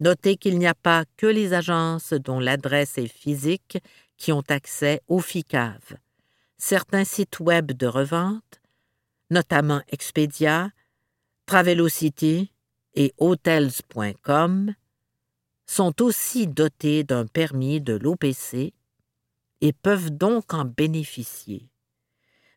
Notez 0.00 0.36
qu'il 0.36 0.58
n'y 0.58 0.66
a 0.66 0.74
pas 0.74 1.04
que 1.16 1.26
les 1.26 1.52
agences 1.52 2.12
dont 2.12 2.40
l'adresse 2.40 2.98
est 2.98 3.06
physique 3.06 3.78
qui 4.16 4.32
ont 4.32 4.44
accès 4.48 5.02
au 5.08 5.20
FICAV. 5.20 5.96
Certains 6.62 7.04
sites 7.04 7.40
web 7.40 7.72
de 7.72 7.86
revente, 7.86 8.60
notamment 9.30 9.80
Expedia, 9.88 10.72
Travelocity 11.46 12.52
et 12.94 13.14
Hotels.com, 13.16 14.74
sont 15.64 16.02
aussi 16.02 16.46
dotés 16.46 17.02
d'un 17.02 17.24
permis 17.24 17.80
de 17.80 17.94
l'OPC 17.94 18.74
et 19.62 19.72
peuvent 19.72 20.10
donc 20.10 20.52
en 20.52 20.66
bénéficier. 20.66 21.70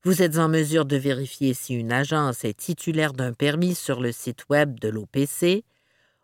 Vous 0.04 0.22
êtes 0.22 0.38
en 0.38 0.50
mesure 0.50 0.84
de 0.84 0.98
vérifier 0.98 1.54
si 1.54 1.74
une 1.74 1.94
agence 1.94 2.44
est 2.44 2.60
titulaire 2.60 3.13
d'un 3.13 3.32
permis 3.32 3.74
sur 3.74 4.02
le 4.02 4.12
site 4.12 4.50
web 4.50 4.82
de 4.82 4.89
l'OPC, 4.89 5.63